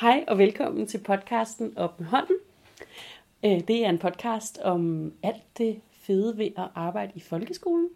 Hej 0.00 0.24
og 0.28 0.38
velkommen 0.38 0.86
til 0.86 0.98
podcasten 0.98 1.78
Op 1.78 2.00
med 2.00 2.08
hånden. 2.08 2.36
Øh, 3.44 3.60
det 3.68 3.84
er 3.84 3.88
en 3.88 3.98
podcast 3.98 4.58
om 4.58 5.12
alt 5.22 5.58
det 5.58 5.80
fede 5.92 6.38
ved 6.38 6.46
at 6.56 6.68
arbejde 6.74 7.12
i 7.14 7.20
folkeskolen. 7.20 7.88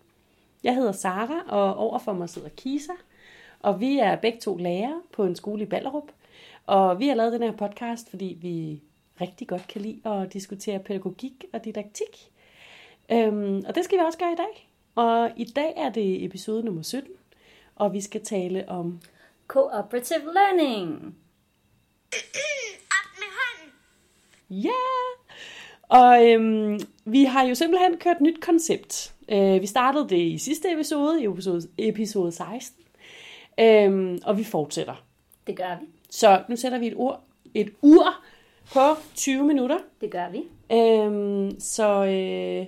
Jeg 0.64 0.74
hedder 0.74 0.92
Sara, 0.92 1.42
og 1.48 1.76
overfor 1.76 2.12
mig 2.12 2.28
sidder 2.28 2.48
Kisa. 2.48 2.92
Og 3.60 3.80
vi 3.80 3.98
er 3.98 4.16
begge 4.16 4.40
to 4.40 4.56
lærere 4.56 5.02
på 5.12 5.24
en 5.24 5.36
skole 5.36 5.62
i 5.62 5.66
Ballerup. 5.66 6.08
Og 6.66 6.98
vi 6.98 7.08
har 7.08 7.14
lavet 7.14 7.32
den 7.32 7.42
her 7.42 7.56
podcast, 7.56 8.10
fordi 8.10 8.38
vi 8.40 8.82
rigtig 9.20 9.48
godt 9.48 9.68
kan 9.68 9.80
lide 9.80 10.00
at 10.08 10.32
diskutere 10.32 10.78
pædagogik 10.78 11.44
og 11.52 11.64
didaktik. 11.64 12.30
Øhm, 13.12 13.64
og 13.68 13.74
det 13.74 13.84
skal 13.84 13.98
vi 13.98 14.04
også 14.04 14.18
gøre 14.18 14.32
i 14.32 14.36
dag. 14.36 14.68
Og 14.94 15.30
i 15.36 15.44
dag 15.44 15.74
er 15.76 15.90
det 15.90 16.24
episode 16.24 16.62
nummer 16.62 16.82
17, 16.82 17.10
og 17.76 17.92
vi 17.92 18.00
skal 18.00 18.24
tale 18.24 18.68
om 18.68 19.00
Cooperative 19.48 20.32
learning. 20.34 21.16
Op 22.12 23.18
med 23.18 23.30
hånden. 23.38 23.72
Ja! 24.50 24.70
Og 25.88 26.26
øhm, 26.28 26.80
vi 27.04 27.24
har 27.24 27.42
jo 27.42 27.54
simpelthen 27.54 27.98
kørt 27.98 28.16
et 28.16 28.22
nyt 28.22 28.40
koncept. 28.40 29.14
Øh, 29.28 29.60
vi 29.60 29.66
startede 29.66 30.08
det 30.08 30.18
i 30.18 30.38
sidste 30.38 30.72
episode, 30.72 31.22
i 31.22 31.26
episode, 31.26 31.68
episode 31.78 32.32
16. 32.32 32.84
Øhm, 33.60 34.18
og 34.24 34.38
vi 34.38 34.44
fortsætter. 34.44 35.04
Det 35.46 35.56
gør 35.56 35.78
vi. 35.80 35.86
Så 36.10 36.44
nu 36.48 36.56
sætter 36.56 36.78
vi 36.78 36.86
et, 36.86 36.94
ur, 36.96 37.20
et 37.54 37.72
ur 37.82 38.24
på 38.72 38.96
20 39.14 39.44
minutter. 39.44 39.78
Det 40.00 40.10
gør 40.10 40.28
vi. 40.30 40.42
Øhm, 40.72 41.60
så 41.60 42.04
øh, 42.04 42.66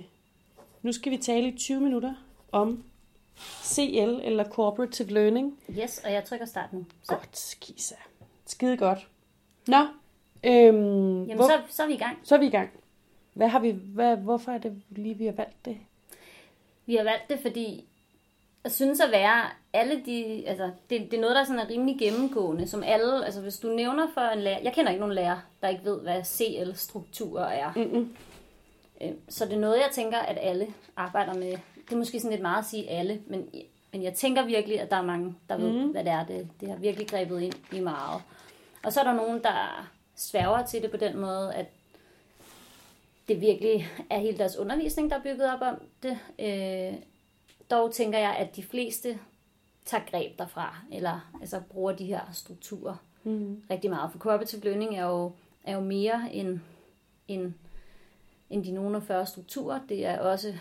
nu 0.81 0.91
skal 0.91 1.11
vi 1.11 1.17
tale 1.17 1.47
i 1.47 1.57
20 1.57 1.79
minutter 1.81 2.13
om 2.51 2.83
CL, 3.63 4.19
eller 4.23 4.49
Cooperative 4.49 5.09
Learning. 5.09 5.59
Yes, 5.83 6.01
og 6.05 6.13
jeg 6.13 6.23
trykker 6.23 6.45
start 6.45 6.73
nu. 6.73 6.85
Så, 7.03 7.15
Godt, 7.15 7.55
Kisa. 7.61 7.95
Skide 8.45 8.77
godt. 8.77 9.07
Nå, 9.67 9.77
øhm, 10.43 11.23
jamen, 11.23 11.35
hvor, 11.35 11.45
så, 11.47 11.53
så 11.69 11.83
er 11.83 11.87
vi 11.87 11.93
i 11.93 11.97
gang. 11.97 12.19
så 12.23 12.35
er 12.35 12.39
vi 12.39 12.45
i 12.45 12.49
gang. 12.49 12.69
Hvad 13.33 13.47
har 13.47 13.59
vi, 13.59 13.75
hvad, 13.93 14.17
hvorfor 14.17 14.51
er 14.51 14.57
det 14.57 14.81
lige, 14.89 15.17
vi 15.17 15.25
har 15.25 15.31
valgt 15.33 15.65
det? 15.65 15.77
Vi 16.85 16.95
har 16.95 17.03
valgt 17.03 17.29
det, 17.29 17.39
fordi 17.39 17.85
jeg 18.63 18.71
synes 18.71 18.99
at 18.99 19.11
være 19.11 19.43
alle 19.73 20.01
de, 20.05 20.43
altså 20.47 20.71
det, 20.89 21.01
det 21.11 21.17
er 21.17 21.21
noget, 21.21 21.35
der 21.35 21.43
sådan 21.43 21.59
er 21.59 21.69
rimelig 21.69 21.95
gennemgående, 21.99 22.67
som 22.67 22.83
alle, 22.83 23.25
altså 23.25 23.41
hvis 23.41 23.57
du 23.59 23.67
nævner 23.67 24.07
for 24.13 24.21
en 24.21 24.39
lærer, 24.39 24.59
jeg 24.63 24.73
kender 24.73 24.91
ikke 24.91 24.99
nogen 24.99 25.15
lærer, 25.15 25.37
der 25.61 25.67
ikke 25.67 25.85
ved, 25.85 25.99
hvad 26.01 26.23
CL-strukturer 26.23 27.45
er. 27.45 27.71
Mm-mm. 27.75 28.15
Øhm, 29.01 29.19
Så 29.29 29.45
det 29.45 29.53
er 29.53 29.59
noget, 29.59 29.75
jeg 29.77 29.89
tænker, 29.91 30.17
at 30.17 30.37
alle 30.41 30.67
arbejder 30.95 31.33
med. 31.33 31.51
Det 31.85 31.91
er 31.93 31.95
måske 31.97 32.19
sådan 32.19 32.31
lidt 32.31 32.41
meget 32.41 32.59
at 32.59 32.65
sige 32.65 32.89
alle, 32.89 33.21
men, 33.27 33.49
men 33.93 34.03
jeg 34.03 34.13
tænker 34.13 34.45
virkelig, 34.45 34.79
at 34.81 34.91
der 34.91 34.97
er 34.97 35.01
mange, 35.05 35.35
der 35.49 35.57
ved, 35.57 35.71
Mhm. 35.71 35.91
hvad 35.91 36.03
det 36.03 36.11
er. 36.11 36.25
Det, 36.25 36.47
det 36.61 36.69
har 36.69 36.75
virkelig 36.75 37.07
grebet 37.07 37.41
ind 37.41 37.53
i 37.73 37.79
meget. 37.79 38.21
Og 38.83 38.93
så 38.93 38.99
er 38.99 39.03
der 39.03 39.13
nogen, 39.13 39.43
der 39.43 39.89
sværger 40.15 40.65
til 40.65 40.81
det 40.81 40.91
på 40.91 40.97
den 40.97 41.17
måde, 41.17 41.53
at 41.53 41.65
det 43.27 43.41
virkelig 43.41 43.87
er 44.09 44.19
hele 44.19 44.37
deres 44.37 44.57
undervisning, 44.57 45.09
der 45.09 45.17
er 45.17 45.23
bygget 45.23 45.53
op 45.53 45.61
om 45.61 45.75
det. 46.03 46.19
Øh, 46.39 46.99
dog 47.71 47.91
tænker 47.93 48.19
jeg, 48.19 48.35
at 48.35 48.55
de 48.55 48.63
fleste 48.63 49.19
tager 49.85 50.03
greb 50.11 50.39
derfra, 50.39 50.77
eller 50.91 51.31
altså 51.41 51.61
bruger 51.69 51.91
de 51.91 52.05
her 52.05 52.21
strukturer 52.33 52.95
Mm. 53.25 53.63
rigtig 53.69 53.89
meget. 53.89 54.11
For 54.11 54.19
cooperative 54.19 54.61
learning 54.63 54.97
er 54.97 55.03
jo, 55.05 55.31
er 55.63 55.73
jo 55.73 55.79
mere 55.79 56.29
end, 56.33 56.59
end, 57.27 57.53
end 58.49 58.63
de 58.65 58.71
nogle 58.71 58.97
af 58.97 59.03
40 59.03 59.25
strukturer. 59.25 59.79
Det 59.89 60.05
er 60.05 60.19
også, 60.19 60.53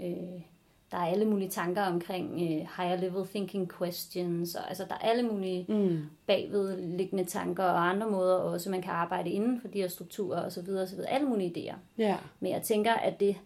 øh, 0.00 0.40
der 0.90 0.96
er 0.98 1.06
alle 1.06 1.24
mulige 1.24 1.50
tanker 1.50 1.82
omkring 1.82 2.32
øh, 2.32 2.48
higher 2.76 2.96
level 2.96 3.26
thinking 3.26 3.72
questions, 3.78 4.54
og 4.54 4.68
altså 4.68 4.84
der 4.88 4.94
er 4.94 4.98
alle 4.98 5.22
mulige 5.22 5.64
Mm. 5.68 5.98
bagvedliggende 6.26 7.24
tanker 7.24 7.64
og 7.64 7.88
andre 7.88 8.10
måder 8.10 8.34
også, 8.34 8.70
man 8.70 8.82
kan 8.82 8.92
arbejde 8.92 9.30
inden 9.30 9.60
for 9.60 9.68
de 9.68 9.80
her 9.80 9.88
strukturer 9.88 10.46
osv. 10.46 10.68
osv. 10.70 10.98
Alle 11.08 11.28
mulige 11.28 11.52
idéer. 11.56 11.76
Ja. 11.98 12.16
Men 12.40 12.52
jeg 12.52 12.62
tænker, 12.62 12.92
at 12.92 13.20
det, 13.20 13.36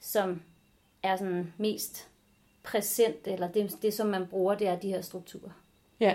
som 0.00 0.42
er 1.02 1.16
sådan 1.16 1.52
mest 1.58 2.08
præsent, 2.62 3.26
eller 3.26 3.48
det, 3.48 3.76
det, 3.82 3.94
som 3.94 4.06
man 4.06 4.26
bruger, 4.26 4.54
det 4.54 4.68
er 4.68 4.76
de 4.76 4.88
her 4.88 5.00
strukturer. 5.00 5.50
Ja. 6.00 6.14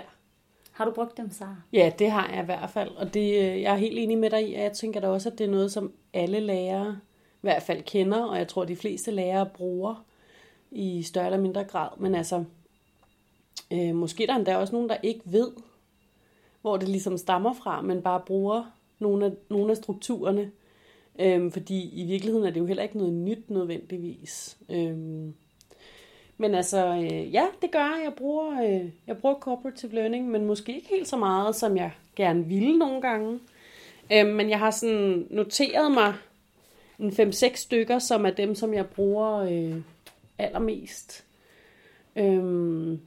Har 0.72 0.84
du 0.84 0.90
brugt 0.90 1.16
dem, 1.16 1.30
Sara? 1.30 1.56
Ja, 1.72 1.92
det 1.98 2.10
har 2.10 2.28
jeg 2.32 2.42
i 2.42 2.44
hvert 2.44 2.70
fald. 2.70 2.90
Og 2.90 3.14
det, 3.14 3.28
øh, 3.34 3.62
jeg 3.62 3.72
er 3.72 3.76
helt 3.76 3.98
enig 3.98 4.18
med 4.18 4.30
dig 4.30 4.50
i, 4.50 4.54
og 4.54 4.60
jeg 4.60 4.72
tænker 4.72 5.00
da 5.00 5.08
også, 5.08 5.30
at 5.30 5.38
det 5.38 5.44
er 5.46 5.50
noget, 5.50 5.72
som 5.72 5.92
alle 6.14 6.40
lærere 6.40 6.98
i 7.34 7.40
hvert 7.40 7.62
fald 7.62 7.82
kender, 7.82 8.24
og 8.24 8.38
jeg 8.38 8.48
tror, 8.48 8.62
at 8.62 8.68
de 8.68 8.76
fleste 8.76 9.10
lærere 9.10 9.46
bruger 9.46 10.04
i 10.70 11.02
større 11.02 11.26
eller 11.26 11.40
mindre 11.40 11.64
grad. 11.64 11.88
Men 11.98 12.14
altså, 12.14 12.44
øh, 13.72 13.94
måske 13.94 14.26
der 14.26 14.32
er 14.32 14.36
endda 14.36 14.56
også 14.56 14.72
nogen, 14.72 14.88
der 14.88 14.96
ikke 15.02 15.20
ved, 15.24 15.50
hvor 16.60 16.76
det 16.76 16.88
ligesom 16.88 17.18
stammer 17.18 17.54
fra, 17.54 17.80
men 17.82 18.02
bare 18.02 18.20
bruger 18.26 18.64
nogle 18.98 19.26
af, 19.26 19.32
nogle 19.50 19.70
af 19.70 19.76
strukturerne. 19.76 20.50
Øhm, 21.18 21.52
fordi 21.52 21.90
i 22.02 22.04
virkeligheden 22.04 22.46
er 22.46 22.50
det 22.50 22.60
jo 22.60 22.66
heller 22.66 22.82
ikke 22.82 22.98
noget 22.98 23.12
nyt 23.12 23.50
nødvendigvis. 23.50 24.58
Øhm, 24.68 25.34
men 26.36 26.54
altså, 26.54 26.86
øh, 26.86 27.34
ja, 27.34 27.46
det 27.62 27.70
gør 27.70 27.78
jeg. 27.78 28.00
Jeg 28.04 28.12
bruger, 28.14 28.62
øh, 28.62 28.90
jeg 29.06 29.18
bruger 29.18 29.34
cooperative 29.34 29.94
learning, 29.94 30.28
men 30.30 30.44
måske 30.44 30.74
ikke 30.74 30.88
helt 30.88 31.08
så 31.08 31.16
meget, 31.16 31.56
som 31.56 31.76
jeg 31.76 31.90
gerne 32.16 32.44
ville 32.44 32.78
nogle 32.78 33.00
gange. 33.00 33.40
Øh, 34.12 34.26
men 34.26 34.50
jeg 34.50 34.58
har 34.58 34.70
sådan 34.70 35.26
noteret 35.30 35.92
mig 35.92 36.14
en 36.98 37.10
5-6 37.10 37.56
stykker, 37.56 37.98
som 37.98 38.26
er 38.26 38.30
dem, 38.30 38.54
som 38.54 38.74
jeg 38.74 38.86
bruger 38.86 39.36
øh, 39.36 39.80
allermest. 40.38 41.24
Øhm, 42.16 43.00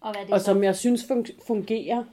Og 0.00 0.12
hvad 0.12 0.24
det 0.26 0.32
og 0.34 0.40
så? 0.40 0.44
som 0.46 0.64
jeg 0.64 0.76
synes 0.76 1.04
fun- 1.04 1.46
fungerer 1.46 2.04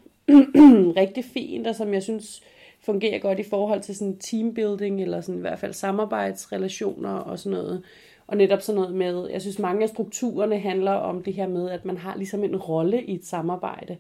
rigtig 1.02 1.26
fint, 1.26 1.68
og 1.68 1.76
som 1.76 1.94
jeg 1.94 2.04
synes 2.04 2.42
fungerer 2.82 3.20
godt 3.20 3.40
i 3.40 3.44
forhold 3.44 3.82
til 3.82 3.96
sådan 3.96 4.18
teambuilding, 4.18 5.02
eller 5.02 5.22
sådan 5.22 5.38
i 5.38 5.42
hvert 5.42 5.60
fald 5.60 5.74
samarbejdsrelationer 5.74 7.10
og 7.14 7.40
sådan 7.40 7.58
noget. 7.58 7.84
Og 8.28 8.38
netop 8.38 8.62
sådan 8.62 8.82
noget 8.82 8.96
med, 8.96 9.30
jeg 9.30 9.42
synes 9.42 9.60
mange 9.60 9.84
af 9.84 9.90
strukturerne 9.90 10.60
handler 10.60 10.92
om 10.92 11.24
det 11.24 11.34
her 11.34 11.48
med, 11.48 11.70
at 11.70 11.86
man 11.86 11.98
har 11.98 12.16
ligesom 12.18 12.44
en 12.44 12.56
rolle 12.56 13.04
i 13.04 13.16
et 13.16 13.26
samarbejde. 13.26 13.98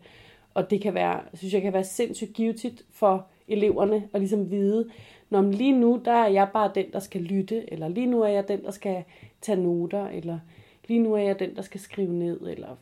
Og 0.53 0.69
det 0.69 0.81
kan 0.81 0.94
være, 0.94 1.19
synes 1.34 1.53
jeg 1.53 1.62
kan 1.62 1.74
være 1.74 1.84
sindssygt 1.84 2.34
givetigt 2.34 2.84
for 2.94 3.25
eleverne 3.47 4.03
at 4.13 4.19
ligesom 4.22 4.51
vide, 4.51 4.90
når 5.30 5.41
lige 5.41 5.72
nu, 5.80 6.01
der 6.06 6.12
er 6.12 6.28
jeg 6.28 6.47
bare 6.53 6.72
den, 6.75 6.86
der 6.94 7.00
skal 7.00 7.22
lytte, 7.22 7.74
eller 7.74 7.88
lige 7.88 8.06
nu 8.07 8.22
er 8.22 8.28
jeg 8.28 8.47
den, 8.47 8.63
der 8.63 8.72
skal 8.72 9.03
tage 9.41 9.63
noter, 9.63 10.07
eller 10.07 10.40
lige 10.89 11.00
nu 11.00 11.13
er 11.13 11.19
jeg 11.19 11.39
den, 11.39 11.55
der 11.55 11.61
skal 11.61 11.79
skrive 11.79 12.13
ned, 12.13 12.41
eller 12.41 12.75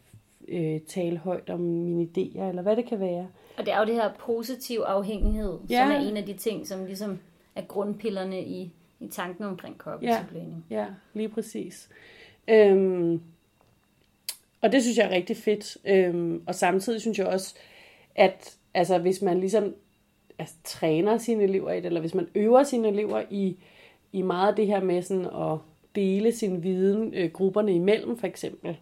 øh, 0.47 0.79
tale 0.81 1.17
højt 1.17 1.49
om 1.49 1.59
mine 1.59 2.03
idéer, 2.03 2.41
eller 2.41 2.61
hvad 2.61 2.75
det 2.75 2.85
kan 2.85 2.99
være. 2.99 3.27
Og 3.57 3.65
det 3.65 3.73
er 3.73 3.79
jo 3.79 3.85
det 3.85 3.93
her 3.93 4.11
positiv 4.19 4.79
afhængighed, 4.79 5.59
ja. 5.69 5.83
Som 5.83 5.91
er 5.91 6.09
en 6.09 6.17
af 6.17 6.25
de 6.25 6.33
ting, 6.33 6.67
som 6.67 6.85
ligesom 6.85 7.19
er 7.55 7.61
grundpillerne 7.61 8.41
i, 8.41 8.71
i 8.99 9.07
tanken 9.07 9.45
omkring 9.45 9.77
cooperative 9.77 10.61
Ja. 10.69 10.77
Ja, 10.79 10.85
lige 11.13 11.29
præcis. 11.29 11.89
Øhm, 12.47 13.21
og 14.61 14.71
det 14.71 14.81
synes 14.81 14.97
jeg 14.97 15.05
er 15.05 15.15
rigtig 15.15 15.37
fedt. 15.37 15.77
Øhm, 15.85 16.43
og 16.47 16.55
samtidig 16.55 17.01
synes 17.01 17.19
jeg 17.19 17.27
også, 17.27 17.55
at 18.15 18.57
altså, 18.73 18.97
hvis 18.97 19.21
man 19.21 19.39
ligesom 19.39 19.75
altså, 20.39 20.55
træner 20.63 21.17
sine 21.17 21.43
elever 21.43 21.71
i 21.71 21.77
det, 21.77 21.85
eller 21.85 21.99
hvis 21.99 22.15
man 22.15 22.27
øver 22.35 22.63
sine 22.63 22.87
elever 22.87 23.23
i, 23.29 23.57
i 24.11 24.21
meget 24.21 24.49
af 24.49 24.55
det 24.55 24.67
her 24.67 24.83
med 24.83 25.01
sådan 25.01 25.25
at 25.25 25.57
dele 25.97 26.31
sin 26.31 26.63
viden 26.63 27.13
øh, 27.13 27.31
grupperne 27.31 27.75
imellem, 27.75 28.17
for 28.17 28.27
eksempel, 28.27 28.77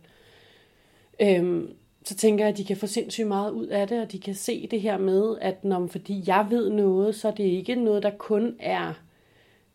øhm, 1.22 1.70
så 2.06 2.16
tænker 2.16 2.46
jeg, 2.46 2.52
at 2.52 2.58
de 2.58 2.66
kan 2.66 2.78
få 2.78 2.88
sindssygt 2.88 3.28
meget 3.28 3.52
ud 3.52 3.68
af 3.68 3.88
det, 3.88 4.02
og 4.02 4.12
de 4.12 4.20
kan 4.20 4.36
se 4.36 4.68
det 4.68 4.82
her 4.82 4.98
med, 4.98 5.38
at 5.42 5.64
når, 5.64 5.88
fordi 5.88 6.24
jeg 6.28 6.48
ved 6.50 6.70
noget, 6.70 7.16
så 7.16 7.28
er 7.28 7.32
det 7.32 7.44
ikke 7.44 7.76
noget, 7.76 8.04
der 8.04 8.12
kun 8.18 8.56
er 8.60 8.94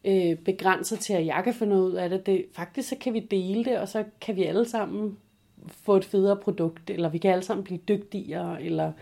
øh, 0.04 0.36
begrænset 0.36 0.98
til, 0.98 1.12
at 1.12 1.26
jeg 1.26 1.40
kan 1.44 1.54
få 1.54 1.64
noget 1.64 1.90
ud 1.90 1.94
af 1.94 2.10
det. 2.10 2.26
det. 2.26 2.44
Faktisk 2.52 2.88
så 2.88 2.96
kan 2.96 3.14
vi 3.14 3.20
dele 3.20 3.64
det, 3.64 3.78
og 3.78 3.88
så 3.88 4.04
kan 4.20 4.36
vi 4.36 4.44
alle 4.44 4.68
sammen 4.68 5.18
få 5.68 5.96
et 5.96 6.04
federe 6.04 6.36
produkt, 6.36 6.90
eller 6.90 7.08
vi 7.08 7.18
kan 7.18 7.30
alle 7.30 7.44
sammen 7.44 7.64
blive 7.64 7.80
dygtigere, 7.88 8.62
eller 8.62 8.92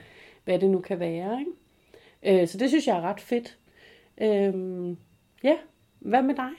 hvad 0.45 0.59
det 0.59 0.71
nu 0.71 0.81
kan 0.81 1.01
være. 1.01 1.41
Ikke? 1.41 2.43
Øh, 2.43 2.49
så 2.49 2.59
det 2.59 2.69
synes 2.69 2.87
jeg 2.87 2.97
er 2.97 3.03
ret 3.03 3.21
fedt. 3.21 3.59
Øh, 4.21 4.55
ja, 5.43 5.57
hvad 5.99 6.23
med 6.23 6.35
dig? 6.35 6.51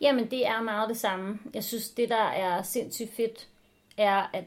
Jamen, 0.00 0.30
det 0.30 0.46
er 0.46 0.62
meget 0.62 0.88
det 0.88 0.96
samme. 0.96 1.38
Jeg 1.54 1.64
synes, 1.64 1.90
det 1.90 2.08
der 2.08 2.22
er 2.24 2.62
sindssygt 2.62 3.14
fedt, 3.16 3.48
er, 3.96 4.30
at 4.32 4.44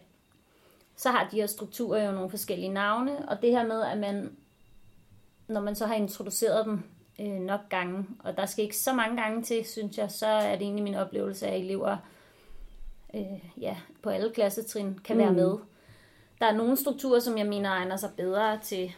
så 0.95 1.09
har 1.09 1.27
de 1.31 1.35
her 1.35 1.47
strukturer 1.47 2.05
jo 2.05 2.11
nogle 2.11 2.29
forskellige 2.29 2.69
navne, 2.73 3.29
og 3.29 3.41
det 3.41 3.51
her 3.51 3.65
med, 3.67 3.81
at 3.83 3.97
man, 3.97 4.35
når 5.47 5.61
man 5.61 5.75
så 5.75 5.85
har 5.85 5.95
introduceret 5.95 6.65
dem 6.65 6.83
øh, 7.21 7.39
nok 7.39 7.59
gange, 7.69 8.05
og 8.19 8.38
der 8.38 8.45
skal 8.45 8.63
ikke 8.63 8.77
så 8.77 8.94
mange 8.94 9.21
gange 9.21 9.44
til, 9.44 9.65
synes 9.65 9.97
jeg, 9.97 10.11
så 10.11 10.27
er 10.27 10.51
det 10.55 10.61
egentlig 10.61 10.83
min 10.83 10.95
oplevelse 10.95 11.47
af, 11.47 11.53
at 11.56 11.59
elever 11.61 11.97
øh, 13.15 13.61
ja, 13.61 13.77
på 14.01 14.09
alle 14.09 14.31
klassetrin 14.33 14.99
kan 15.03 15.17
være 15.17 15.29
Mm. 15.29 15.35
med. 15.35 15.57
Der 16.39 16.45
er 16.45 16.53
nogle 16.56 16.77
strukturer, 16.77 17.19
som 17.19 17.38
jeg 17.38 17.47
mener 17.47 17.69
egner 17.69 17.95
sig 17.97 18.09
bedre 18.17 18.59
til, 18.59 18.95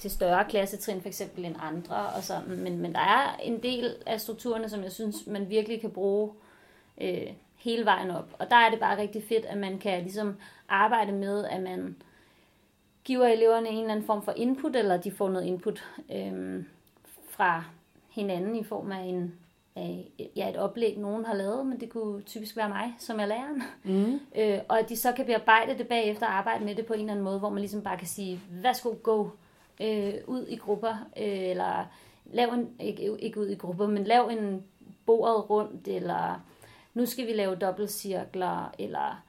til 0.00 0.10
større 0.10 0.44
klassetrin 0.44 1.00
for 1.00 1.08
eksempel 1.08 1.44
end 1.44 1.56
andre, 1.60 1.96
og 2.16 2.22
sådan. 2.22 2.56
Men, 2.56 2.78
men 2.78 2.92
der 2.92 3.00
er 3.00 3.36
en 3.42 3.62
del 3.62 3.94
af 4.06 4.20
strukturerne, 4.20 4.68
som 4.68 4.82
jeg 4.82 4.92
synes, 4.92 5.26
man 5.26 5.48
virkelig 5.48 5.80
kan 5.80 5.90
bruge 5.90 6.30
øh, 7.00 7.26
hele 7.56 7.84
vejen 7.84 8.10
op. 8.10 8.28
Og 8.38 8.50
der 8.50 8.56
er 8.56 8.70
det 8.70 8.80
bare 8.80 8.98
rigtig 8.98 9.24
fedt, 9.28 9.44
at 9.44 9.58
man 9.58 9.78
kan 9.78 10.02
ligesom 10.02 10.36
arbejde 10.68 11.12
med, 11.12 11.44
at 11.44 11.62
man 11.62 11.96
giver 13.04 13.26
eleverne 13.26 13.68
en 13.68 13.78
eller 13.78 13.90
anden 13.90 14.06
form 14.06 14.22
for 14.22 14.32
input, 14.36 14.76
eller 14.76 14.96
de 14.96 15.10
får 15.10 15.28
noget 15.28 15.46
input 15.46 15.84
øhm, 16.12 16.66
fra 17.28 17.64
hinanden 18.10 18.56
i 18.56 18.64
form 18.64 18.92
af 18.92 19.00
en 19.00 19.34
af 19.76 20.10
ja, 20.36 20.48
et 20.50 20.56
oplæg, 20.56 20.98
nogen 20.98 21.24
har 21.24 21.34
lavet, 21.34 21.66
men 21.66 21.80
det 21.80 21.90
kunne 21.90 22.22
typisk 22.22 22.56
være 22.56 22.68
mig, 22.68 22.94
som 22.98 23.20
er 23.20 23.26
læreren. 23.26 23.62
Mm. 23.84 24.20
Øh, 24.36 24.58
og 24.68 24.78
at 24.78 24.88
de 24.88 24.96
så 24.96 25.12
kan 25.12 25.26
bearbejde 25.26 25.78
det 25.78 25.88
bagefter 25.88 26.26
og 26.26 26.32
arbejde 26.38 26.64
med 26.64 26.74
det 26.74 26.86
på 26.86 26.92
en 26.92 27.00
eller 27.00 27.12
anden 27.12 27.24
måde, 27.24 27.38
hvor 27.38 27.48
man 27.50 27.58
ligesom 27.58 27.82
bare 27.82 27.98
kan 27.98 28.06
sige, 28.06 28.40
værsgo, 28.50 28.94
go 29.02 29.28
øh, 29.80 30.14
ud 30.26 30.46
i 30.46 30.56
grupper, 30.56 30.94
øh, 31.16 31.48
eller 31.50 31.86
lav 32.32 32.48
en, 32.48 32.68
ikke, 32.80 33.16
ikke 33.18 33.40
ud 33.40 33.48
i 33.48 33.54
grupper, 33.54 33.86
men 33.86 34.04
lav 34.04 34.28
en 34.32 34.64
bordet 35.06 35.50
rundt, 35.50 35.88
eller 35.88 36.44
nu 36.94 37.06
skal 37.06 37.26
vi 37.26 37.32
lave 37.32 37.54
dobbeltcirkler, 37.54 38.74
eller 38.78 39.22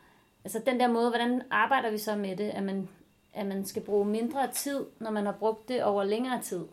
altså 0.44 0.62
den 0.66 0.80
der 0.80 0.88
måde, 0.88 1.10
hvordan 1.10 1.42
arbejder 1.52 1.92
vi 1.92 1.98
så 1.98 2.16
med 2.16 2.36
det, 2.36 2.50
at 2.50 2.64
man, 2.64 2.90
at 3.34 3.46
man 3.46 3.66
skal 3.66 3.82
bruge 3.82 4.06
mindre 4.06 4.48
tid, 4.52 4.86
når 5.00 5.12
man 5.12 5.26
har 5.26 5.34
brugt 5.40 5.70
det 5.70 5.84
over 5.84 6.04
længere 6.04 6.42
tid 6.42 6.66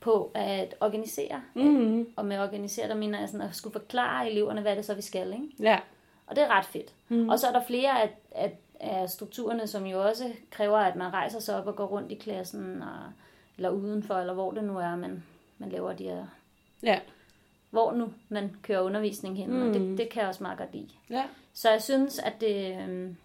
på 0.00 0.30
at 0.34 0.74
organisere. 0.80 1.42
Mm-hmm. 1.54 2.08
Og 2.16 2.26
med 2.26 2.38
organisere, 2.38 2.88
der 2.88 2.94
mener 2.94 3.20
jeg 3.20 3.28
sådan 3.28 3.48
at 3.48 3.54
skulle 3.54 3.72
forklare 3.72 4.30
eleverne, 4.30 4.60
hvad 4.60 4.76
det 4.76 4.84
så, 4.84 4.94
vi 4.94 5.02
skal. 5.02 5.32
Ikke? 5.32 5.48
Ja. 5.60 5.78
Og 6.26 6.36
det 6.36 6.44
er 6.44 6.48
ret 6.48 6.64
fedt. 6.64 6.94
Mm-hmm. 7.08 7.28
Og 7.28 7.38
så 7.38 7.46
er 7.46 7.52
der 7.52 7.64
flere 7.66 8.02
af, 8.02 8.10
af, 8.30 8.58
af 8.80 9.10
strukturerne, 9.10 9.66
som 9.66 9.86
jo 9.86 10.02
også 10.02 10.32
kræver, 10.50 10.78
at 10.78 10.96
man 10.96 11.12
rejser 11.12 11.38
sig 11.40 11.56
op 11.56 11.66
og 11.66 11.76
går 11.76 11.86
rundt 11.86 12.12
i 12.12 12.14
klassen, 12.14 12.82
og, 12.82 13.12
eller 13.56 13.70
udenfor, 13.70 14.14
eller 14.14 14.34
hvor 14.34 14.50
det 14.52 14.64
nu 14.64 14.78
er, 14.78 14.96
man, 14.96 15.22
man 15.58 15.68
laver 15.68 15.92
de 15.92 16.04
her... 16.04 16.26
Ja. 16.82 17.00
Hvor 17.70 17.92
nu 17.92 18.12
man 18.28 18.50
kører 18.62 18.80
undervisning 18.80 19.36
hen, 19.36 19.50
mm. 19.50 19.68
og 19.68 19.74
det, 19.74 19.82
mm. 19.82 19.96
det 19.96 20.08
kan 20.08 20.20
jeg 20.20 20.28
også 20.28 20.42
meget 20.42 20.58
godt 20.58 20.72
lide. 20.72 20.88
Ja. 21.10 21.24
Så 21.52 21.70
jeg 21.70 21.82
synes, 21.82 22.18
at 22.18 22.32
det, 22.40 22.82
øhm, 22.82 23.16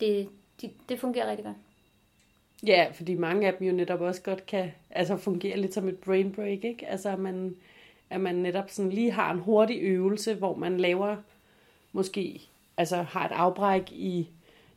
det, 0.00 0.28
det, 0.60 0.70
det 0.88 1.00
fungerer 1.00 1.30
rigtig 1.30 1.44
godt. 1.44 1.56
Ja, 2.66 2.86
fordi 2.94 3.14
mange 3.14 3.46
af 3.46 3.54
dem 3.54 3.66
jo 3.66 3.72
netop 3.72 4.00
også 4.00 4.22
godt 4.22 4.46
kan 4.46 4.70
altså 4.90 5.16
fungere 5.16 5.56
lidt 5.56 5.74
som 5.74 5.88
et 5.88 5.98
brain 5.98 6.32
break, 6.32 6.64
ikke? 6.64 6.86
Altså, 6.86 7.10
at 7.10 7.18
man, 7.18 7.56
at 8.10 8.20
man 8.20 8.34
netop 8.34 8.70
sådan 8.70 8.92
lige 8.92 9.10
har 9.10 9.32
en 9.32 9.38
hurtig 9.38 9.78
øvelse, 9.82 10.34
hvor 10.34 10.54
man 10.54 10.78
laver 10.78 11.16
måske, 11.92 12.48
altså 12.78 12.96
har 12.96 13.26
et 13.26 13.32
afbræk 13.32 13.92
i 13.92 14.28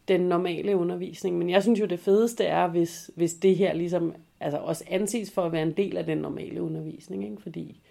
den 0.07 0.21
normale 0.21 0.77
undervisning. 0.77 1.37
Men 1.37 1.49
jeg 1.49 1.63
synes 1.63 1.79
jo, 1.79 1.85
det 1.85 1.99
fedeste 1.99 2.45
er, 2.45 2.67
hvis, 2.67 3.11
hvis 3.15 3.33
det 3.33 3.55
her 3.55 3.73
ligesom 3.73 4.15
altså 4.39 4.57
også 4.57 4.83
anses 4.87 5.31
for 5.31 5.41
at 5.41 5.51
være 5.51 5.61
en 5.61 5.71
del 5.71 5.97
af 5.97 6.05
den 6.05 6.17
normale 6.17 6.61
undervisning, 6.61 7.23
ikke? 7.23 7.41
Fordi 7.41 7.81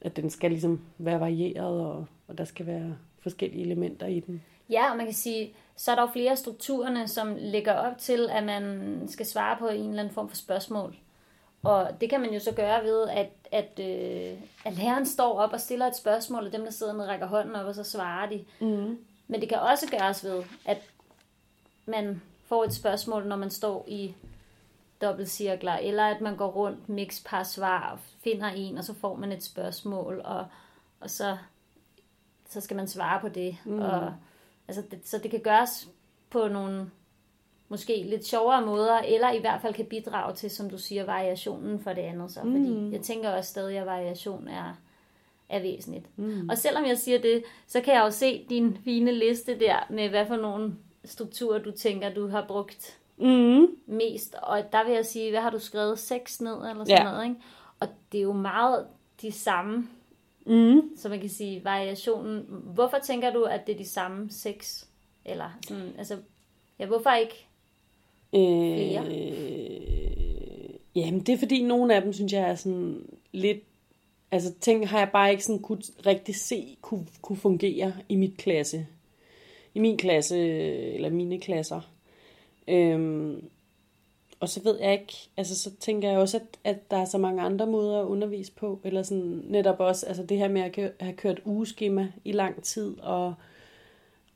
at 0.00 0.16
den 0.16 0.30
skal 0.30 0.50
ligesom 0.50 0.80
være 0.98 1.20
varieret, 1.20 1.80
og, 1.80 2.06
og 2.28 2.38
der 2.38 2.44
skal 2.44 2.66
være 2.66 2.96
forskellige 3.20 3.64
elementer 3.64 4.06
i 4.06 4.20
den. 4.20 4.42
Ja, 4.70 4.90
og 4.90 4.96
man 4.96 5.06
kan 5.06 5.14
sige, 5.14 5.52
så 5.76 5.90
er 5.90 5.94
der 5.94 6.02
jo 6.02 6.08
flere 6.12 6.30
af 6.30 6.38
strukturerne, 6.38 7.08
som 7.08 7.36
lægger 7.38 7.72
op 7.72 7.98
til, 7.98 8.28
at 8.30 8.44
man 8.44 9.00
skal 9.06 9.26
svare 9.26 9.56
på 9.58 9.68
en 9.68 9.88
eller 9.88 10.02
anden 10.02 10.14
form 10.14 10.28
for 10.28 10.36
spørgsmål. 10.36 10.96
Og 11.66 12.00
det 12.00 12.10
kan 12.10 12.20
man 12.20 12.32
jo 12.32 12.40
så 12.40 12.52
gøre 12.52 12.84
ved, 12.84 13.08
at, 13.08 13.30
at, 13.52 13.80
øh, 13.80 14.38
at 14.64 14.72
læreren 14.72 15.06
står 15.06 15.38
op 15.38 15.52
og 15.52 15.60
stiller 15.60 15.86
et 15.86 15.96
spørgsmål, 15.96 16.46
og 16.46 16.52
dem, 16.52 16.64
der 16.64 16.70
sidder 16.70 16.92
med, 16.92 17.06
rækker 17.06 17.26
hånden 17.26 17.56
op, 17.56 17.66
og 17.66 17.74
så 17.74 17.84
svarer 17.84 18.28
de. 18.28 18.44
Mm. 18.60 18.98
Men 19.28 19.40
det 19.40 19.48
kan 19.48 19.58
også 19.58 19.86
gøres 19.90 20.24
ved, 20.24 20.42
at 20.64 20.78
man 21.86 22.22
får 22.44 22.64
et 22.64 22.74
spørgsmål, 22.74 23.26
når 23.26 23.36
man 23.36 23.50
står 23.50 23.84
i 23.88 24.14
dobbeltcirkler, 25.00 25.72
eller 25.72 26.04
at 26.04 26.20
man 26.20 26.36
går 26.36 26.48
rundt, 26.48 26.88
mix 26.88 27.24
par 27.24 27.42
svar, 27.42 28.00
finder 28.24 28.48
en, 28.48 28.78
og 28.78 28.84
så 28.84 28.94
får 28.94 29.16
man 29.16 29.32
et 29.32 29.44
spørgsmål, 29.44 30.22
og, 30.24 30.46
og 31.00 31.10
så, 31.10 31.36
så 32.48 32.60
skal 32.60 32.76
man 32.76 32.88
svare 32.88 33.20
på 33.20 33.28
det. 33.28 33.56
Mm. 33.64 33.78
Og, 33.78 34.14
altså 34.68 34.82
det, 34.90 35.08
så 35.08 35.18
det 35.18 35.30
kan 35.30 35.40
gøres 35.40 35.88
på 36.30 36.48
nogle 36.48 36.90
måske 37.68 38.02
lidt 38.02 38.26
sjovere 38.26 38.66
måder, 38.66 38.98
eller 38.98 39.32
i 39.32 39.40
hvert 39.40 39.62
fald 39.62 39.74
kan 39.74 39.86
bidrage 39.86 40.34
til, 40.34 40.50
som 40.50 40.70
du 40.70 40.78
siger, 40.78 41.04
variationen 41.04 41.80
for 41.80 41.92
det 41.92 42.02
andet. 42.02 42.30
Så, 42.30 42.40
fordi 42.40 42.70
mm. 42.70 42.92
jeg 42.92 43.00
tænker 43.00 43.30
også 43.30 43.50
stadig, 43.50 43.78
at 43.78 43.86
variation 43.86 44.48
er, 44.48 44.78
er 45.48 45.60
væsentligt. 45.60 46.06
Mm. 46.16 46.48
Og 46.48 46.58
selvom 46.58 46.84
jeg 46.86 46.98
siger 46.98 47.18
det, 47.18 47.44
så 47.66 47.80
kan 47.80 47.94
jeg 47.94 48.00
jo 48.04 48.10
se 48.10 48.46
din 48.48 48.78
fine 48.84 49.12
liste 49.12 49.58
der 49.58 49.86
med, 49.90 50.08
hvad 50.08 50.26
for 50.26 50.36
nogle 50.36 50.74
strukturer, 51.04 51.58
du 51.58 51.70
tænker, 51.70 52.14
du 52.14 52.28
har 52.28 52.44
brugt 52.48 52.98
mm. 53.16 53.66
mest. 53.86 54.34
Og 54.42 54.72
der 54.72 54.84
vil 54.84 54.94
jeg 54.94 55.06
sige, 55.06 55.30
hvad 55.30 55.40
har 55.40 55.50
du 55.50 55.58
skrevet? 55.58 55.98
Seks 55.98 56.40
ned 56.40 56.54
eller 56.54 56.84
sådan 56.84 56.88
ja. 56.88 57.04
noget, 57.04 57.24
ikke? 57.24 57.40
Og 57.80 57.88
det 58.12 58.18
er 58.18 58.22
jo 58.22 58.32
meget 58.32 58.86
de 59.22 59.32
samme 59.32 59.88
Mm. 60.46 60.96
Så 60.96 61.08
man 61.08 61.20
kan 61.20 61.28
sige, 61.28 61.64
variationen. 61.64 62.46
Hvorfor 62.48 62.98
tænker 62.98 63.32
du, 63.32 63.42
at 63.42 63.66
det 63.66 63.72
er 63.72 63.78
de 63.78 63.88
samme 63.88 64.30
seks? 64.30 64.88
Eller 65.24 65.50
sådan, 65.68 65.94
altså, 65.98 66.18
ja, 66.78 66.86
hvorfor 66.86 67.10
ikke 67.10 67.45
flere? 68.30 68.92
ja. 68.92 69.02
jamen, 70.94 71.20
det 71.20 71.28
er 71.28 71.38
fordi, 71.38 71.62
nogle 71.62 71.94
af 71.94 72.02
dem, 72.02 72.12
synes 72.12 72.32
jeg, 72.32 72.50
er 72.50 72.54
sådan 72.54 73.02
lidt 73.32 73.58
altså 74.30 74.52
ting 74.60 74.88
har 74.88 74.98
jeg 74.98 75.10
bare 75.12 75.30
ikke 75.30 75.44
sådan 75.44 75.62
kunne 75.62 75.82
rigtig 76.06 76.36
se 76.36 76.76
kunne, 76.80 77.06
kunne 77.22 77.38
fungere 77.38 77.92
i 78.08 78.16
mit 78.16 78.36
klasse. 78.36 78.86
I 79.74 79.78
min 79.78 79.96
klasse, 79.96 80.38
eller 80.94 81.10
mine 81.10 81.40
klasser. 81.40 81.80
Øhm, 82.68 83.48
og 84.40 84.48
så 84.48 84.62
ved 84.62 84.78
jeg 84.80 84.92
ikke, 84.92 85.12
altså 85.36 85.58
så 85.58 85.70
tænker 85.80 86.10
jeg 86.10 86.18
også, 86.18 86.36
at, 86.36 86.58
at 86.64 86.90
der 86.90 86.96
er 86.96 87.04
så 87.04 87.18
mange 87.18 87.42
andre 87.42 87.66
måder 87.66 88.00
at 88.00 88.04
undervise 88.04 88.52
på, 88.52 88.80
eller 88.84 89.02
sådan 89.02 89.42
netop 89.44 89.80
også, 89.80 90.06
altså 90.06 90.22
det 90.22 90.38
her 90.38 90.48
med 90.48 90.62
at 90.62 90.92
have 91.00 91.16
kørt 91.16 91.40
ugeskema 91.44 92.12
i 92.24 92.32
lang 92.32 92.62
tid, 92.62 93.00
og, 93.00 93.34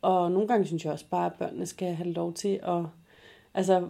og 0.03 0.33
nogle 0.33 0.49
gange 0.49 0.67
synes 0.67 0.85
jeg 0.85 0.93
også 0.93 1.07
bare, 1.11 1.27
at 1.27 1.35
børnene 1.39 1.67
skal 1.67 1.95
have 1.95 2.13
lov 2.13 2.35
til 2.35 2.61
at 2.63 2.83
altså, 3.55 3.89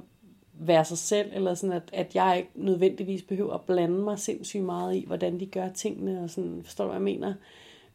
være 0.52 0.84
sig 0.84 0.98
selv, 0.98 1.30
eller 1.32 1.54
sådan, 1.54 1.76
at, 1.76 1.90
at 1.92 2.14
jeg 2.14 2.36
ikke 2.36 2.50
nødvendigvis 2.54 3.22
behøver 3.22 3.54
at 3.54 3.60
blande 3.60 3.98
mig 3.98 4.18
sindssygt 4.18 4.64
meget 4.64 4.96
i, 4.96 5.04
hvordan 5.06 5.40
de 5.40 5.46
gør 5.46 5.68
tingene, 5.68 6.22
og 6.22 6.30
sådan, 6.30 6.60
forstår 6.64 6.84
du, 6.84 6.88
hvad 6.88 6.96
jeg 6.96 7.04
mener? 7.04 7.34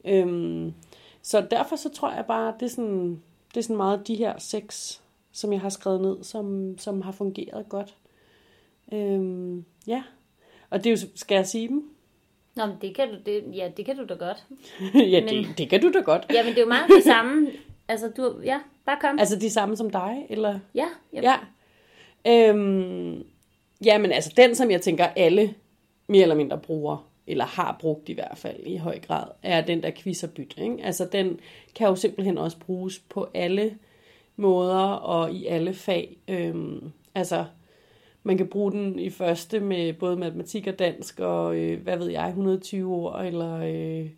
Øhm, 0.06 0.74
så 1.22 1.48
derfor 1.52 1.76
så 1.76 1.90
tror 1.90 2.12
jeg 2.12 2.26
bare, 2.26 2.54
det 2.60 2.66
er 2.66 2.70
sådan, 2.70 3.22
det 3.54 3.58
er 3.58 3.62
sådan 3.62 3.78
meget 3.78 4.08
de 4.08 4.16
her 4.16 4.38
seks, 4.38 5.02
som 5.32 5.54
jeg 5.54 5.62
har 5.62 5.70
skrevet 5.70 6.02
ned, 6.02 6.24
som, 6.24 6.78
som 6.78 7.02
har 7.02 7.12
fungeret 7.12 7.70
godt. 7.70 7.96
Øhm, 8.92 9.66
ja, 9.88 10.04
og 10.70 10.84
det 10.84 10.90
er 10.90 10.92
jo, 10.92 11.08
skal 11.16 11.36
jeg 11.36 11.48
sige 11.48 11.68
dem? 11.68 11.90
Nå, 12.56 12.66
men 12.66 12.76
det 12.82 12.96
kan 12.96 13.10
du, 13.10 13.16
det, 13.26 13.44
ja, 13.54 13.72
det 13.78 13.86
kan 13.86 13.98
du 13.98 14.06
da 14.06 14.14
godt. 14.14 14.46
ja, 15.14 15.22
men, 15.24 15.46
det, 15.46 15.58
det 15.58 15.70
kan 15.70 15.82
du 15.82 15.92
da 15.92 16.00
godt. 16.00 16.26
ja, 16.34 16.44
men 16.44 16.52
det 16.52 16.58
er 16.58 16.64
jo 16.64 16.68
meget 16.68 16.90
det 16.90 17.04
samme. 17.04 17.52
Altså, 17.88 18.12
du, 18.18 18.42
ja, 18.44 18.60
bare 18.86 18.98
kom. 19.02 19.20
Altså 19.20 19.36
de 19.40 19.50
samme 19.50 19.78
som 19.78 19.90
dig, 19.90 20.26
eller? 20.30 20.60
Ja. 20.76 20.88
Yep. 21.16 21.24
Ja. 21.24 21.36
Øhm, 22.28 23.24
ja, 23.86 23.98
men 23.98 24.12
altså 24.12 24.34
den, 24.38 24.56
som 24.56 24.72
jeg 24.72 24.82
tænker 24.82 25.06
alle 25.06 25.54
mere 26.08 26.22
eller 26.22 26.36
mindre 26.36 26.58
bruger, 26.58 27.10
eller 27.28 27.46
har 27.46 27.78
brugt 27.80 28.10
i 28.10 28.14
hvert 28.14 28.38
fald 28.38 28.60
i 28.66 28.78
høj 28.78 29.00
grad, 29.00 29.28
er 29.44 29.62
den 29.62 29.84
der 29.84 29.92
quiz 29.92 30.24
og 30.24 30.30
byt. 30.30 30.56
Ikke? 30.58 30.78
Altså 30.84 31.08
den 31.12 31.40
kan 31.76 31.88
jo 31.88 31.96
simpelthen 31.96 32.38
også 32.38 32.58
bruges 32.60 33.00
på 33.00 33.28
alle 33.34 33.78
måder 34.36 34.88
og 34.88 35.32
i 35.32 35.46
alle 35.46 35.74
fag. 35.74 36.18
Øhm, 36.28 36.92
altså 37.16 37.46
man 38.24 38.38
kan 38.38 38.48
bruge 38.48 38.72
den 38.72 39.00
i 39.00 39.10
første 39.10 39.60
med 39.60 39.94
både 39.94 40.18
matematik 40.18 40.68
og 40.68 40.80
dansk 40.80 41.20
og, 41.20 41.56
øh, 41.56 41.82
hvad 41.82 41.98
ved 41.98 42.08
jeg, 42.08 42.28
120 42.28 42.94
ord, 42.94 43.26
eller 43.26 43.56
øh, 43.56 44.10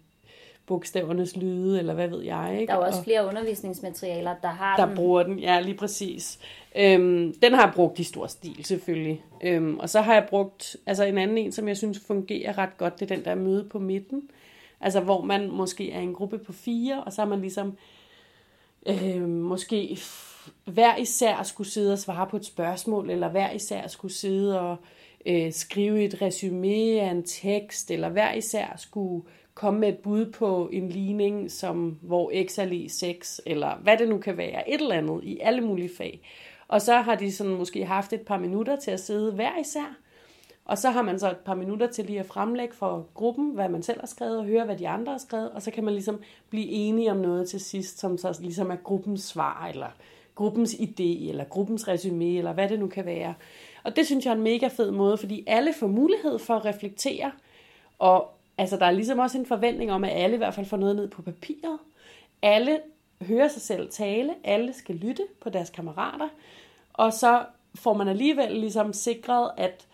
bogstavernes 0.67 1.35
lyde, 1.35 1.79
eller 1.79 1.93
hvad 1.93 2.07
ved 2.07 2.21
jeg. 2.21 2.57
Ikke? 2.59 2.71
Der 2.71 2.79
er 2.79 2.85
også 2.85 2.99
og, 2.99 3.03
flere 3.05 3.27
undervisningsmaterialer, 3.27 4.35
der 4.41 4.47
har 4.47 4.77
der 4.77 4.85
den. 4.85 4.95
Der 4.95 5.01
bruger 5.01 5.23
den, 5.23 5.39
ja, 5.39 5.59
lige 5.59 5.77
præcis. 5.77 6.39
Øhm, 6.75 7.33
den 7.41 7.53
har 7.53 7.65
jeg 7.65 7.73
brugt 7.75 7.99
i 7.99 8.03
stor 8.03 8.27
stil, 8.27 8.65
selvfølgelig. 8.65 9.23
Øhm, 9.43 9.79
og 9.79 9.89
så 9.89 10.01
har 10.01 10.13
jeg 10.13 10.25
brugt, 10.29 10.77
altså 10.85 11.03
en 11.03 11.17
anden 11.17 11.37
en, 11.37 11.51
som 11.51 11.67
jeg 11.67 11.77
synes 11.77 11.99
fungerer 12.07 12.57
ret 12.57 12.77
godt, 12.77 12.99
det 12.99 13.11
er 13.11 13.15
den 13.15 13.25
der 13.25 13.35
møde 13.35 13.63
på 13.63 13.79
midten. 13.79 14.29
Altså 14.81 14.99
hvor 14.99 15.21
man 15.21 15.51
måske 15.51 15.91
er 15.91 15.99
en 15.99 16.13
gruppe 16.13 16.37
på 16.37 16.53
fire, 16.53 17.03
og 17.03 17.13
så 17.13 17.21
har 17.21 17.29
man 17.29 17.41
ligesom 17.41 17.77
øh, 18.85 19.29
måske 19.29 19.99
hver 20.65 20.97
især 20.97 21.43
skulle 21.43 21.71
sidde 21.71 21.93
og 21.93 21.99
svare 21.99 22.27
på 22.27 22.37
et 22.37 22.45
spørgsmål, 22.45 23.09
eller 23.09 23.29
hver 23.29 23.51
især 23.51 23.87
skulle 23.87 24.13
sidde 24.13 24.59
og 24.59 24.75
øh, 25.25 25.51
skrive 25.51 26.03
et 26.03 26.21
resume 26.21 27.01
af 27.01 27.11
en 27.11 27.23
tekst, 27.23 27.91
eller 27.91 28.09
hver 28.09 28.33
især 28.33 28.73
skulle 28.77 29.23
komme 29.57 29.79
med 29.79 29.89
et 29.89 29.97
bud 29.97 30.25
på 30.31 30.69
en 30.73 30.89
ligning, 30.89 31.51
som 31.51 31.97
hvor 32.01 32.31
x 32.47 32.57
er 32.57 32.65
lige 32.65 32.89
6, 32.89 33.41
eller 33.45 33.77
hvad 33.83 33.97
det 33.97 34.09
nu 34.09 34.17
kan 34.17 34.37
være, 34.37 34.69
et 34.69 34.81
eller 34.81 34.95
andet 34.95 35.23
i 35.23 35.39
alle 35.41 35.61
mulige 35.61 35.89
fag. 35.97 36.21
Og 36.67 36.81
så 36.81 36.95
har 36.95 37.15
de 37.15 37.31
sådan 37.31 37.53
måske 37.53 37.85
haft 37.85 38.13
et 38.13 38.21
par 38.21 38.37
minutter 38.37 38.75
til 38.75 38.91
at 38.91 38.99
sidde 38.99 39.31
hver 39.31 39.59
især, 39.59 39.97
og 40.65 40.77
så 40.77 40.89
har 40.89 41.01
man 41.01 41.19
så 41.19 41.29
et 41.29 41.37
par 41.37 41.55
minutter 41.55 41.87
til 41.87 42.05
lige 42.05 42.19
at 42.19 42.25
fremlægge 42.25 42.75
for 42.75 43.07
gruppen, 43.13 43.49
hvad 43.49 43.69
man 43.69 43.83
selv 43.83 43.99
har 43.99 44.07
skrevet, 44.07 44.37
og 44.37 44.45
høre, 44.45 44.65
hvad 44.65 44.77
de 44.77 44.87
andre 44.87 45.11
har 45.11 45.19
skrevet, 45.19 45.51
og 45.51 45.61
så 45.61 45.71
kan 45.71 45.83
man 45.83 45.93
ligesom 45.93 46.19
blive 46.49 46.67
enige 46.67 47.11
om 47.11 47.17
noget 47.17 47.49
til 47.49 47.59
sidst, 47.59 47.99
som 47.99 48.17
så 48.17 48.37
ligesom 48.41 48.71
er 48.71 48.75
gruppens 48.75 49.21
svar, 49.21 49.67
eller 49.73 49.89
gruppens 50.35 50.73
idé, 50.73 51.29
eller 51.29 51.43
gruppens 51.43 51.87
resume, 51.87 52.37
eller 52.37 52.53
hvad 52.53 52.69
det 52.69 52.79
nu 52.79 52.87
kan 52.87 53.05
være. 53.05 53.33
Og 53.83 53.95
det 53.95 54.05
synes 54.05 54.25
jeg 54.25 54.31
er 54.31 54.35
en 54.35 54.43
mega 54.43 54.67
fed 54.67 54.91
måde, 54.91 55.17
fordi 55.17 55.43
alle 55.47 55.73
får 55.73 55.87
mulighed 55.87 56.39
for 56.39 56.53
at 56.53 56.65
reflektere, 56.65 57.31
og 57.99 58.36
altså, 58.57 58.77
der 58.77 58.85
er 58.85 58.91
ligesom 58.91 59.19
også 59.19 59.37
en 59.37 59.45
forventning 59.45 59.91
om, 59.91 60.03
at 60.03 60.11
alle 60.13 60.35
i 60.35 60.37
hvert 60.37 60.53
fald 60.53 60.65
får 60.65 60.77
noget 60.77 60.95
ned 60.95 61.07
på 61.07 61.21
papiret. 61.21 61.79
Alle 62.41 62.79
hører 63.21 63.47
sig 63.47 63.61
selv 63.61 63.89
tale, 63.89 64.33
alle 64.43 64.73
skal 64.73 64.95
lytte 64.95 65.23
på 65.41 65.49
deres 65.49 65.69
kammerater, 65.69 66.29
og 66.93 67.13
så 67.13 67.45
får 67.75 67.93
man 67.93 68.07
alligevel 68.07 68.51
ligesom 68.51 68.93
sikret, 68.93 69.51
at 69.57 69.87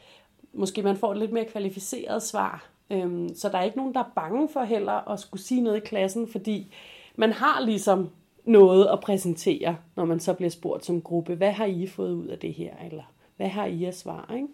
måske 0.54 0.82
man 0.82 0.98
får 0.98 1.12
et 1.12 1.18
lidt 1.18 1.32
mere 1.32 1.46
kvalificeret 1.46 2.24
svar. 2.24 2.70
Øhm, 2.90 3.36
så 3.36 3.50
der 3.50 3.58
er 3.58 3.64
ikke 3.64 3.78
nogen, 3.78 3.94
der 3.94 4.00
er 4.00 4.12
bange 4.16 4.50
for 4.50 4.64
heller 4.64 5.12
at 5.12 5.20
skulle 5.20 5.44
sige 5.44 5.62
noget 5.62 5.78
i 5.78 5.86
klassen, 5.86 6.28
fordi 6.28 6.74
man 7.16 7.32
har 7.32 7.62
ligesom 7.62 8.10
noget 8.46 8.88
at 8.88 9.00
præsentere, 9.00 9.78
når 9.96 10.06
man 10.06 10.20
så 10.20 10.34
bliver 10.34 10.50
spurgt 10.50 10.86
som 10.86 11.02
gruppe. 11.02 11.36
Hvad 11.36 11.52
har 11.52 11.66
I 11.66 11.88
fået 11.88 12.14
ud 12.14 12.28
af 12.28 12.40
det 12.40 12.54
her? 12.54 12.74
Eller 12.86 13.04
hvad 13.38 13.48
har 13.48 13.66
I 13.66 13.84
at 13.84 13.98
svare? 13.98 14.36
Ikke? 14.36 14.48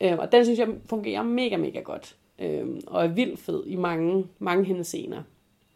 Øhm, 0.00 0.18
og 0.18 0.32
den 0.32 0.44
synes 0.44 0.58
jeg 0.58 0.68
fungerer 0.86 1.22
mega, 1.22 1.56
mega 1.56 1.80
godt. 1.80 2.16
Øhm, 2.38 2.80
og 2.86 3.04
er 3.04 3.08
vildt 3.08 3.40
fed 3.40 3.66
i 3.66 3.76
mange, 3.76 4.26
mange 4.38 4.64
henseender. 4.64 5.22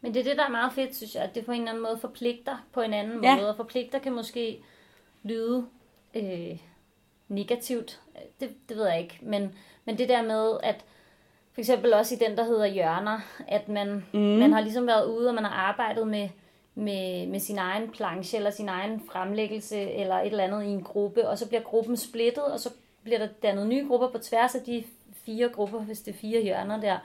Men 0.01 0.15
det 0.15 0.21
er 0.21 0.25
det, 0.25 0.37
der 0.37 0.45
er 0.45 0.51
meget 0.51 0.73
fedt, 0.73 0.97
synes 0.97 1.15
jeg, 1.15 1.23
at 1.23 1.35
det 1.35 1.45
på 1.47 1.53
en 1.53 1.59
eller 1.59 1.71
anden 1.71 1.83
måde 1.83 1.99
forpligter 1.99 2.67
på 2.73 2.81
en 2.81 2.93
anden 2.93 3.25
Ja. 3.25 3.37
måde. 3.37 3.49
Og 3.49 3.57
forpligter 3.57 3.99
kan 3.99 4.13
måske 4.13 4.59
lyde 5.23 5.67
øh, 6.15 6.59
negativt. 7.29 8.01
Det, 8.41 8.51
det 8.69 8.77
ved 8.77 8.87
jeg 8.87 9.01
ikke. 9.01 9.19
Men, 9.23 9.55
men 9.85 9.99
det 9.99 10.09
der 10.09 10.23
med, 10.23 10.57
at 10.63 10.85
for 11.53 11.61
eksempel 11.61 11.93
også 11.95 12.15
i 12.15 12.19
den, 12.29 12.37
der 12.37 12.45
hedder 12.45 12.67
hjørner, 12.67 13.19
at 13.49 13.69
man, 13.69 14.05
mm. 14.13 14.21
man 14.21 14.53
har 14.53 14.61
ligesom 14.61 14.87
været 14.87 15.07
ude, 15.07 15.29
og 15.29 15.35
man 15.35 15.45
har 15.45 15.69
arbejdet 15.69 16.07
med, 16.09 16.29
med, 16.75 17.27
med 17.27 17.41
sin 17.41 17.59
egen 17.59 17.89
planche, 17.91 18.37
eller 18.37 18.51
sin 18.51 18.69
egen 18.69 19.03
fremlæggelse, 19.13 19.77
eller 19.91 20.15
et 20.15 20.27
eller 20.27 20.45
andet 20.45 20.63
i 20.65 20.67
en 20.69 20.83
gruppe, 20.83 21.29
og 21.29 21.39
så 21.39 21.49
bliver 21.49 21.63
gruppen 21.63 21.97
splittet, 21.97 22.45
og 22.45 22.61
så 22.61 22.71
bliver 23.03 23.19
der 23.19 23.29
dannet 23.43 23.67
nye 23.67 23.89
grupper 23.89 24.09
på 24.09 24.19
tværs 24.19 24.55
af 24.55 24.61
de 24.63 24.85
fire 25.27 25.49
grupper, 25.49 25.79
hvis 25.79 26.01
det 26.01 26.15
er 26.15 26.19
fire 26.19 26.43
hjørner 26.43 26.81
der. 26.81 26.99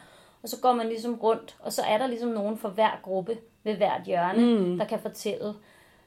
Og 0.44 0.50
så 0.50 0.60
går 0.62 0.74
man 0.74 0.88
ligesom 0.88 1.16
rundt, 1.16 1.56
og 1.60 1.74
så 1.74 1.82
er 1.82 1.98
der 1.98 2.08
ligesom 2.08 2.30
nogen 2.30 2.58
for 2.58 2.70
hver 2.70 3.00
gruppe 3.04 3.38
ved 3.64 3.76
hvert 3.76 4.02
hjørne, 4.06 4.60
mm. 4.60 4.78
der 4.78 4.86
kan 4.86 5.00
fortælle. 5.00 5.54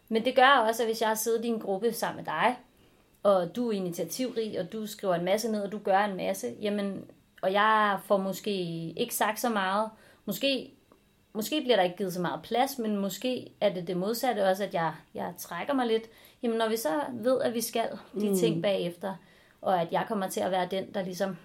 Men 0.08 0.24
det 0.24 0.36
gør 0.36 0.64
også, 0.68 0.82
at 0.82 0.88
hvis 0.88 1.00
jeg 1.00 1.08
har 1.08 1.14
siddet 1.14 1.44
i 1.44 1.48
en 1.48 1.60
gruppe 1.60 1.92
sammen 1.92 2.16
med 2.16 2.24
dig, 2.24 2.56
og 3.22 3.56
du 3.56 3.68
er 3.68 3.72
initiativrig, 3.72 4.60
og 4.60 4.72
du 4.72 4.86
skriver 4.86 5.14
en 5.14 5.24
masse 5.24 5.52
ned, 5.52 5.62
og 5.62 5.72
du 5.72 5.78
gør 5.78 5.98
en 5.98 6.16
masse, 6.16 6.54
jamen, 6.60 7.04
og 7.42 7.52
jeg 7.52 7.98
får 8.04 8.16
måske 8.16 8.52
ikke 8.96 9.14
sagt 9.14 9.40
så 9.40 9.48
meget, 9.48 9.90
måske, 10.24 10.70
måske 11.32 11.60
bliver 11.60 11.76
der 11.76 11.82
ikke 11.82 11.96
givet 11.96 12.12
så 12.12 12.20
meget 12.20 12.42
plads, 12.42 12.78
men 12.78 12.96
måske 12.96 13.50
er 13.60 13.74
det 13.74 13.86
det 13.86 13.96
modsatte 13.96 14.46
også, 14.46 14.64
at 14.64 14.74
jeg, 14.74 14.92
jeg 15.14 15.32
trækker 15.38 15.74
mig 15.74 15.86
lidt. 15.86 16.02
Jamen, 16.42 16.58
når 16.58 16.68
vi 16.68 16.76
så 16.76 17.00
ved, 17.12 17.40
at 17.40 17.54
vi 17.54 17.60
skal 17.60 17.88
de 18.20 18.30
mm. 18.30 18.36
ting 18.36 18.62
bagefter, 18.62 19.14
og 19.62 19.80
at 19.80 19.92
jeg 19.92 20.04
kommer 20.08 20.28
til 20.28 20.40
at 20.40 20.50
være 20.50 20.68
den, 20.70 20.94
der 20.94 21.02
ligesom 21.02 21.36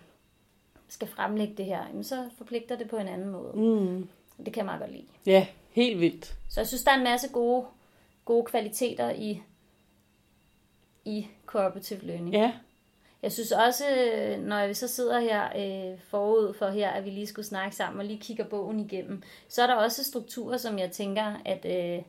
skal 0.93 1.07
fremlægge 1.07 1.53
det 1.57 1.65
her, 1.65 1.87
jamen, 1.87 2.03
så 2.03 2.29
forpligter 2.37 2.75
det 2.77 2.89
på 2.89 2.97
en 2.97 3.07
anden 3.07 3.29
måde. 3.29 3.51
Mm. 3.53 4.07
Det 4.37 4.53
kan 4.53 4.55
jeg 4.57 4.65
meget 4.65 4.79
godt 4.79 4.91
lide. 4.91 5.05
Ja, 5.25 5.47
helt 5.71 5.99
vildt. 5.99 6.25
Så 6.49 6.59
jeg 6.59 6.67
synes, 6.67 6.83
der 6.83 6.91
er 6.91 6.95
en 6.97 7.03
masse 7.03 7.29
gode, 7.29 7.65
gode 8.25 8.45
kvaliteter 8.45 9.09
i, 9.09 9.41
i 11.05 11.27
cooperative 11.45 11.99
learning. 12.03 12.33
Ja, 12.33 12.51
Jeg 13.23 13.31
synes 13.31 13.51
også, 13.51 13.83
når 14.39 14.67
vi 14.67 14.73
så 14.73 14.87
sidder 14.87 15.19
her 15.19 15.43
øh, 15.55 15.99
forud 16.09 16.53
for 16.53 16.67
her, 16.69 16.89
at 16.89 17.05
vi 17.05 17.09
lige 17.09 17.27
skulle 17.27 17.45
snakke 17.45 17.75
sammen 17.75 17.99
og 17.99 18.05
lige 18.05 18.19
kigger 18.19 18.43
bogen 18.43 18.79
igennem, 18.79 19.23
så 19.49 19.63
er 19.63 19.67
der 19.67 19.75
også 19.75 20.03
strukturer, 20.03 20.57
som 20.57 20.79
jeg 20.79 20.91
tænker, 20.91 21.33
at 21.45 21.65
øh, 21.65 22.03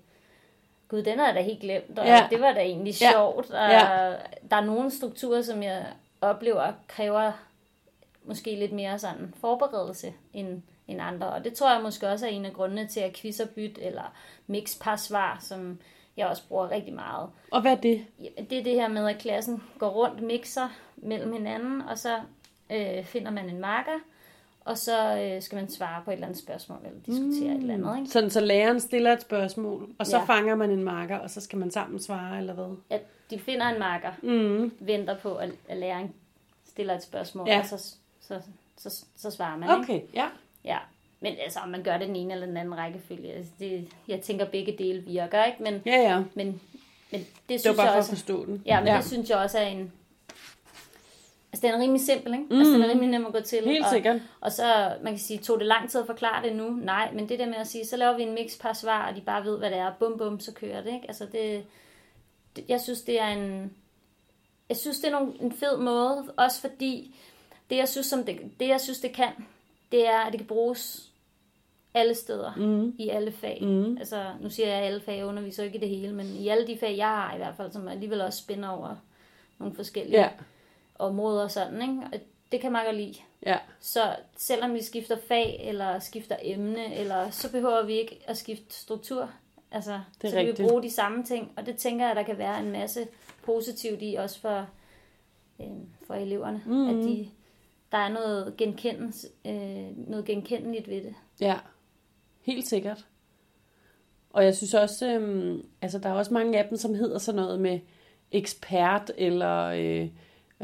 gud, 0.88 1.02
den 1.02 1.20
er 1.20 1.32
da 1.32 1.42
helt 1.42 1.60
glemt, 1.60 1.98
og 1.98 2.06
ja. 2.06 2.26
det 2.30 2.40
var 2.40 2.52
da 2.52 2.60
egentlig 2.60 2.94
Ja. 3.00 3.10
sjovt. 3.12 3.50
Og 3.50 3.70
Ja. 3.70 4.12
Der 4.50 4.56
er 4.56 4.64
nogle 4.64 4.90
strukturer, 4.90 5.42
som 5.42 5.62
jeg 5.62 5.86
oplever 6.20 6.72
kræver 6.88 7.32
måske 8.24 8.56
lidt 8.56 8.72
mere 8.72 8.98
sådan 8.98 9.34
forberedelse 9.40 10.12
end, 10.32 10.62
end 10.88 11.00
andre. 11.02 11.26
Og 11.26 11.44
det 11.44 11.54
tror 11.54 11.72
jeg 11.72 11.82
måske 11.82 12.08
også 12.08 12.26
er 12.26 12.30
en 12.30 12.44
af 12.44 12.52
grundene 12.52 12.86
til, 12.86 13.00
at 13.00 13.12
quiz 13.16 13.40
og 13.40 13.48
byt 13.48 13.78
eller 13.82 14.12
mix 14.46 14.78
par 14.80 14.96
svar, 14.96 15.38
som 15.40 15.78
jeg 16.16 16.26
også 16.26 16.42
bruger 16.48 16.70
rigtig 16.70 16.94
meget. 16.94 17.28
og 17.50 17.60
hvad 17.60 17.72
er 17.72 17.76
det? 17.80 18.04
Det 18.50 18.58
er 18.58 18.62
det 18.64 18.74
her 18.74 18.88
med, 18.88 19.08
at 19.08 19.18
klassen 19.18 19.62
går 19.78 19.88
rundt, 19.88 20.22
mixer 20.22 20.68
mellem 20.96 21.32
hinanden, 21.32 21.80
og 21.80 21.98
så 21.98 22.18
øh, 22.72 23.04
finder 23.04 23.30
man 23.30 23.50
en 23.50 23.60
marker, 23.60 23.98
og 24.64 24.78
så 24.78 25.18
øh, 25.18 25.42
skal 25.42 25.56
man 25.56 25.68
svare 25.70 26.02
på 26.04 26.10
et 26.10 26.14
eller 26.14 26.26
andet 26.26 26.40
spørgsmål, 26.42 26.78
eller 26.84 27.00
diskutere 27.06 27.50
mm. 27.50 27.56
et 27.56 27.60
eller 27.60 27.74
andet. 27.74 27.98
Ikke? 27.98 28.10
Sådan, 28.10 28.30
så 28.30 28.40
læreren 28.40 28.80
stiller 28.80 29.12
et 29.12 29.20
spørgsmål, 29.20 29.88
og 29.98 30.06
så 30.06 30.16
Ja. 30.18 30.24
fanger 30.24 30.54
man 30.54 30.70
en 30.70 30.82
marker, 30.84 31.18
og 31.18 31.30
så 31.30 31.40
skal 31.40 31.58
man 31.58 31.70
sammen 31.70 32.00
svare, 32.00 32.38
eller 32.38 32.52
hvad? 32.54 32.76
At 32.90 33.02
de 33.30 33.38
finder 33.38 33.66
en 33.66 33.78
marker, 33.78 34.10
Mm. 34.22 34.72
venter 34.80 35.18
på, 35.18 35.34
at, 35.34 35.50
at 35.68 35.76
læreren 35.76 36.12
stiller 36.64 36.94
et 36.94 37.02
spørgsmål, 37.02 37.48
Ja. 37.48 37.58
og 37.58 37.66
så, 37.66 37.94
så, 38.28 38.40
så, 38.78 38.90
så, 38.90 39.04
så 39.16 39.30
svarer 39.30 39.56
man. 39.56 39.80
Ikke? 39.80 39.92
Okay, 39.94 40.06
ja. 40.14 40.26
Ja. 40.64 40.78
Men 41.20 41.34
altså, 41.44 41.58
om 41.60 41.68
man 41.68 41.82
gør 41.82 41.98
det 41.98 42.06
den 42.08 42.16
ene 42.16 42.34
eller 42.34 42.46
den 42.46 42.56
anden 42.56 42.76
rækkefølge, 42.78 43.32
altså, 43.32 43.52
det, 43.58 43.88
jeg 44.08 44.20
tænker, 44.20 44.44
begge 44.44 44.74
dele 44.78 45.00
virker, 45.02 45.44
ikke? 45.44 45.62
Men, 45.62 45.82
Ja, 45.86 45.96
ja. 46.02 46.22
men, 46.34 46.60
men 47.10 47.20
det 47.20 47.26
Det 47.48 47.60
synes 47.60 47.76
var 47.76 47.82
bare 47.82 47.82
jeg 47.84 47.92
for 47.92 47.94
at 47.94 47.98
også... 47.98 48.10
forstå 48.10 48.46
den. 48.46 48.62
Ja, 48.66 48.80
men 48.80 48.88
ja. 48.88 48.96
det 48.96 49.04
synes 49.04 49.30
jeg 49.30 49.38
også 49.38 49.58
er 49.58 49.66
en... 49.66 49.92
Altså, 51.52 51.66
den 51.66 51.74
er 51.74 51.80
rimelig 51.82 52.00
simpel, 52.00 52.32
ikke? 52.32 52.44
Mm. 52.50 52.58
Altså, 52.58 52.72
den 52.72 52.82
er 52.82 52.88
rimelig 52.88 53.10
nem 53.10 53.26
at 53.26 53.32
gå 53.32 53.40
til. 53.40 53.64
Helt 53.64 53.84
og, 53.84 53.90
sikkert. 53.90 54.20
Og 54.40 54.52
så, 54.52 54.96
man 55.02 55.12
kan 55.12 55.20
sige, 55.20 55.38
tog 55.38 55.58
det 55.58 55.66
lang 55.66 55.90
tid 55.90 56.00
at 56.00 56.06
forklare 56.06 56.48
det 56.48 56.56
nu? 56.56 56.70
Nej, 56.70 57.12
men 57.12 57.28
det 57.28 57.38
der 57.38 57.46
med 57.46 57.54
at 57.56 57.66
sige, 57.66 57.86
så 57.86 57.96
laver 57.96 58.16
vi 58.16 58.22
en 58.22 58.34
mix 58.34 58.58
par 58.60 58.72
svar, 58.72 59.08
og 59.08 59.16
de 59.16 59.20
bare 59.20 59.44
ved, 59.44 59.58
hvad 59.58 59.70
det 59.70 59.78
er. 59.78 59.92
Bum, 59.98 60.18
bum, 60.18 60.40
så 60.40 60.52
kører 60.52 60.82
det, 60.82 60.92
ikke? 60.94 61.06
Altså, 61.08 61.26
det, 61.32 61.64
det 62.56 62.64
jeg 62.68 62.80
synes, 62.80 63.00
det 63.02 63.20
er 63.20 63.28
en... 63.28 63.72
Jeg 64.68 64.76
synes, 64.76 64.98
det 64.98 65.06
er 65.06 65.10
nogle, 65.12 65.32
en 65.40 65.52
fed 65.52 65.78
måde, 65.78 66.32
også 66.36 66.60
fordi 66.60 67.16
det, 67.70 67.76
jeg 67.76 67.88
synes, 67.88 68.06
som 68.06 68.24
det, 68.24 68.40
det, 68.60 68.68
jeg 68.68 68.80
synes, 68.80 69.00
det 69.00 69.12
kan, 69.12 69.28
det 69.92 70.06
er, 70.06 70.18
at 70.18 70.32
det 70.32 70.40
kan 70.40 70.46
bruges 70.46 71.10
alle 71.94 72.14
steder, 72.14 72.52
mm. 72.56 72.94
i 72.98 73.08
alle 73.08 73.32
fag. 73.32 73.58
Mm. 73.62 73.96
Altså, 73.98 74.24
nu 74.40 74.50
siger 74.50 74.68
jeg 74.68 74.82
alle 74.82 75.00
fag, 75.00 75.16
jeg 75.16 75.26
underviser 75.26 75.64
ikke 75.64 75.76
i 75.76 75.80
det 75.80 75.88
hele, 75.88 76.12
men 76.14 76.26
i 76.26 76.48
alle 76.48 76.66
de 76.66 76.78
fag, 76.78 76.96
jeg 76.96 77.06
har 77.08 77.34
i 77.34 77.36
hvert 77.36 77.54
fald, 77.56 77.72
som 77.72 77.88
alligevel 77.88 78.20
også 78.20 78.38
spænder 78.38 78.68
over 78.68 78.96
nogle 79.58 79.74
forskellige 79.74 80.20
Ja, 80.20 80.28
områder 80.98 81.42
og 81.42 81.50
sådan, 81.50 81.82
ikke? 81.82 82.02
Og 82.12 82.20
det 82.52 82.60
kan 82.60 82.72
man 82.72 82.84
godt 82.84 82.96
lide. 82.96 83.14
ja. 83.46 83.58
Så 83.80 84.16
selvom 84.36 84.74
vi 84.74 84.82
skifter 84.82 85.16
fag, 85.28 85.60
eller 85.64 85.98
skifter 85.98 86.36
emne, 86.42 86.94
eller 86.94 87.30
så 87.30 87.50
behøver 87.52 87.82
vi 87.82 87.92
ikke 87.92 88.18
at 88.26 88.36
skifte 88.36 88.74
struktur. 88.74 89.30
Altså, 89.70 90.00
Det 90.22 90.24
er 90.24 90.30
så 90.30 90.36
kan 90.36 90.44
vi 90.44 90.50
rigtigt. 90.50 90.68
bruge 90.68 90.82
de 90.82 90.90
samme 90.90 91.24
ting, 91.24 91.52
og 91.56 91.66
det 91.66 91.76
tænker 91.76 92.06
jeg, 92.06 92.16
der 92.16 92.22
kan 92.22 92.38
være 92.38 92.60
en 92.60 92.72
masse 92.72 93.06
positivt 93.42 93.98
i, 94.02 94.14
også 94.14 94.40
for, 94.40 94.66
øh, 95.60 95.66
for 96.06 96.14
eleverne. 96.14 96.62
Mm-hmm. 96.66 96.88
At 96.88 96.94
de, 97.08 97.28
der 97.94 98.00
er 98.00 98.08
noget, 98.08 98.56
genkendens, 98.56 99.26
øh, 99.46 100.08
noget 100.08 100.24
genkendeligt 100.24 100.88
ved 100.88 101.02
det. 101.02 101.14
Ja, 101.40 101.58
helt 102.42 102.66
sikkert. 102.66 103.06
Og 104.30 104.44
jeg 104.44 104.56
synes 104.56 104.74
også, 104.74 105.06
øhm, 105.08 105.62
altså 105.82 105.98
der 105.98 106.08
er 106.08 106.12
også 106.12 106.34
mange 106.34 106.58
af 106.58 106.68
dem, 106.68 106.78
som 106.78 106.94
hedder 106.94 107.18
sådan 107.18 107.42
noget 107.42 107.60
med 107.60 107.80
ekspert, 108.32 109.10
eller 109.18 109.64
øh, 109.64 110.08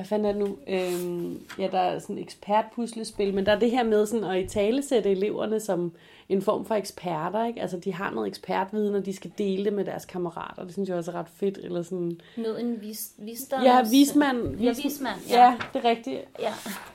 hvad 0.01 0.07
fanden 0.07 0.27
er 0.27 0.33
det 0.33 0.49
nu? 0.49 0.57
Øhm, 0.69 1.41
ja, 1.59 1.69
der 1.73 1.79
er 1.79 1.99
sådan 1.99 2.19
ekspertpuslespil, 2.19 3.35
men 3.35 3.47
der 3.47 3.53
er 3.53 3.59
det 3.59 3.71
her 3.71 3.83
med 3.83 4.07
sådan 4.07 4.25
at 4.25 4.45
i 4.45 4.47
talesætte 4.47 5.11
eleverne 5.11 5.61
som 5.61 5.93
en 6.29 6.43
form 6.43 6.65
for 6.65 6.75
eksperter, 6.75 7.47
ikke? 7.47 7.61
Altså 7.61 7.79
de 7.79 7.95
har 7.95 8.11
noget 8.11 8.29
ekspertviden, 8.29 8.95
og 8.95 9.07
de 9.07 9.13
skal 9.13 9.33
dele 9.39 9.65
det 9.65 9.73
med 9.73 9.85
deres 9.85 10.05
kammerater. 10.05 10.65
Det 10.65 10.73
synes 10.73 10.89
jeg 10.89 10.97
også 10.97 11.11
er 11.11 11.15
ret 11.15 11.29
fedt, 11.29 11.59
eller 11.59 11.83
sådan... 11.83 12.21
Nød 12.37 12.61
en 12.61 12.81
vis, 12.81 13.13
visdom. 13.19 13.63
Ja, 13.63 13.83
vismand. 13.91 14.61
Ja, 14.61 14.75
vismand. 14.83 15.21
Ja. 15.31 15.45
ja, 15.45 15.57
det 15.73 15.85
er 15.85 15.89
rigtigt. 15.89 16.21
ja. 16.41 16.53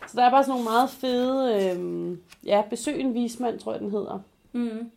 Så 0.08 0.14
der 0.18 0.24
er 0.24 0.32
bare 0.32 0.44
sådan 0.44 0.52
nogle 0.52 0.64
meget 0.64 0.90
fede, 0.90 1.72
øhm, 1.72 2.22
ja, 2.46 2.64
besøg 2.70 3.00
en 3.00 3.14
vismand, 3.14 3.60
tror 3.60 3.72
jeg, 3.72 3.82
den 3.82 3.92
hedder. 3.92 4.20
Mm. 4.54 4.92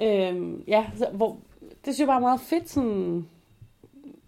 Øhm, 0.00 0.64
ja, 0.66 0.86
så, 0.98 1.08
hvor, 1.12 1.36
det 1.60 1.94
synes 1.94 1.98
jeg 1.98 2.06
bare 2.06 2.16
er 2.16 2.20
meget 2.20 2.40
fedt, 2.40 2.70
sådan 2.70 3.26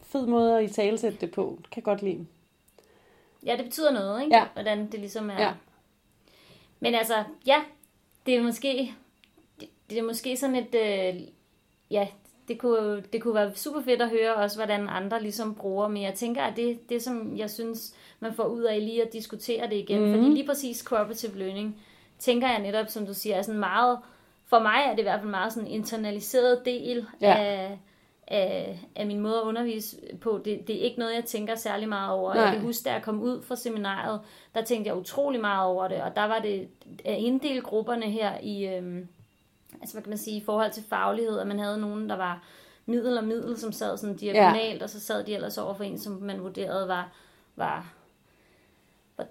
fed 0.03 0.27
måde 0.27 0.59
at 0.59 0.71
i 0.71 0.75
talesætte 0.75 1.19
det 1.21 1.31
på. 1.31 1.59
Kan 1.73 1.77
jeg 1.77 1.85
godt 1.85 2.03
lide. 2.03 2.27
Ja, 3.47 3.57
det 3.57 3.65
betyder 3.65 3.93
noget, 3.93 4.23
ikke? 4.23 4.37
Ja. 4.37 4.45
Hvordan 4.53 4.87
det 4.93 5.01
ligesom 5.01 5.31
er. 5.31 5.41
Ja. 5.43 5.53
Men 6.81 6.95
altså, 6.95 7.25
ja, 7.47 7.57
det 8.27 8.37
er 8.37 8.43
måske, 8.43 8.95
det, 9.61 9.69
det 9.91 9.99
er 9.99 10.03
måske 10.03 10.37
sådan 10.37 10.57
et, 10.57 10.75
øh, 10.75 11.21
ja, 11.91 12.09
det 12.49 12.59
kunne, 12.59 13.03
det 13.13 13.23
kunne 13.23 13.35
være 13.35 13.55
super 13.55 13.81
fedt 13.83 14.03
at 14.03 14.09
høre 14.11 14.35
også, 14.35 14.59
hvordan 14.59 14.89
andre 14.89 15.23
ligesom 15.23 15.55
bruger, 15.55 15.89
men 15.89 16.03
jeg 16.03 16.15
tænker, 16.15 16.43
at 16.43 16.57
det, 16.57 16.89
det 16.89 17.03
som 17.03 17.37
jeg 17.37 17.51
synes, 17.51 17.95
man 18.21 18.35
får 18.35 18.45
ud 18.45 18.63
af 18.63 18.81
lige 18.81 19.03
at 19.03 19.13
diskutere 19.13 19.67
det 19.71 19.77
igen, 19.77 20.05
mm. 20.05 20.15
fordi 20.15 20.29
lige 20.35 20.47
præcis 20.47 20.79
cooperative 20.79 21.39
learning, 21.39 21.83
tænker 22.19 22.49
jeg 22.49 22.63
netop, 22.63 22.87
som 22.89 23.07
du 23.07 23.15
siger, 23.15 23.37
er 23.37 23.43
sådan 23.43 23.61
meget, 23.61 23.99
for 24.47 24.59
mig 24.59 24.83
er 24.87 24.91
det 24.91 24.99
i 24.99 25.03
hvert 25.03 25.21
fald 25.21 25.31
meget 25.31 25.53
sådan 25.53 25.69
en 25.69 25.75
internaliseret 25.75 26.65
del 26.65 27.07
Ja. 27.21 27.35
af, 27.39 27.79
af, 28.29 28.81
af 28.97 29.07
min 29.07 29.21
måde 29.21 29.37
at 29.37 29.43
undervise 29.43 29.97
på. 30.21 30.41
Det, 30.45 30.69
det 30.69 30.77
er 30.77 30.81
ikke 30.81 30.99
noget, 30.99 31.15
jeg 31.15 31.25
tænker 31.25 31.55
særlig 31.55 31.89
meget 31.89 32.13
over. 32.13 32.35
Nej. 32.35 32.43
Jeg 32.43 32.53
kan 32.53 32.63
huske, 32.63 32.85
da 32.85 32.93
jeg 32.93 33.03
kom 33.03 33.23
ud 33.23 33.43
fra 33.43 33.57
seminariet, 33.57 34.21
der 34.55 34.65
tænkte 34.65 34.89
jeg 34.89 34.97
utrolig 34.97 35.41
meget 35.41 35.67
over 35.67 35.89
det, 35.89 36.03
og 36.03 36.17
der 36.17 36.25
var 36.25 36.39
det 36.39 36.69
at 37.05 37.19
inddele 37.19 37.61
grupperne 37.61 38.07
her 38.11 38.33
i, 38.43 38.67
øhm, 38.67 39.09
altså 39.81 39.95
hvad 39.95 40.03
kan 40.03 40.11
man 40.11 40.19
sige, 40.19 40.37
i 40.37 40.45
forhold 40.45 40.73
til 40.73 40.85
faglighed, 40.89 41.39
at 41.39 41.47
man 41.47 41.59
havde 41.59 41.81
nogen, 41.81 42.09
der 42.09 42.17
var 42.17 42.45
middel 42.87 43.19
og 43.19 43.25
middel, 43.25 43.59
som 43.59 43.73
sad 43.73 43.97
sådan 43.97 44.17
diagonalt, 44.17 44.79
ja. 44.79 44.85
og 44.85 44.91
så 44.91 45.01
sad 45.01 45.25
de 45.25 45.35
ellers 45.35 45.59
over 45.59 45.75
for 45.75 45.85
en, 45.85 45.99
som 45.99 46.13
man 46.13 46.43
vurderede 46.43 46.89
var, 46.89 47.13
var, 47.57 47.93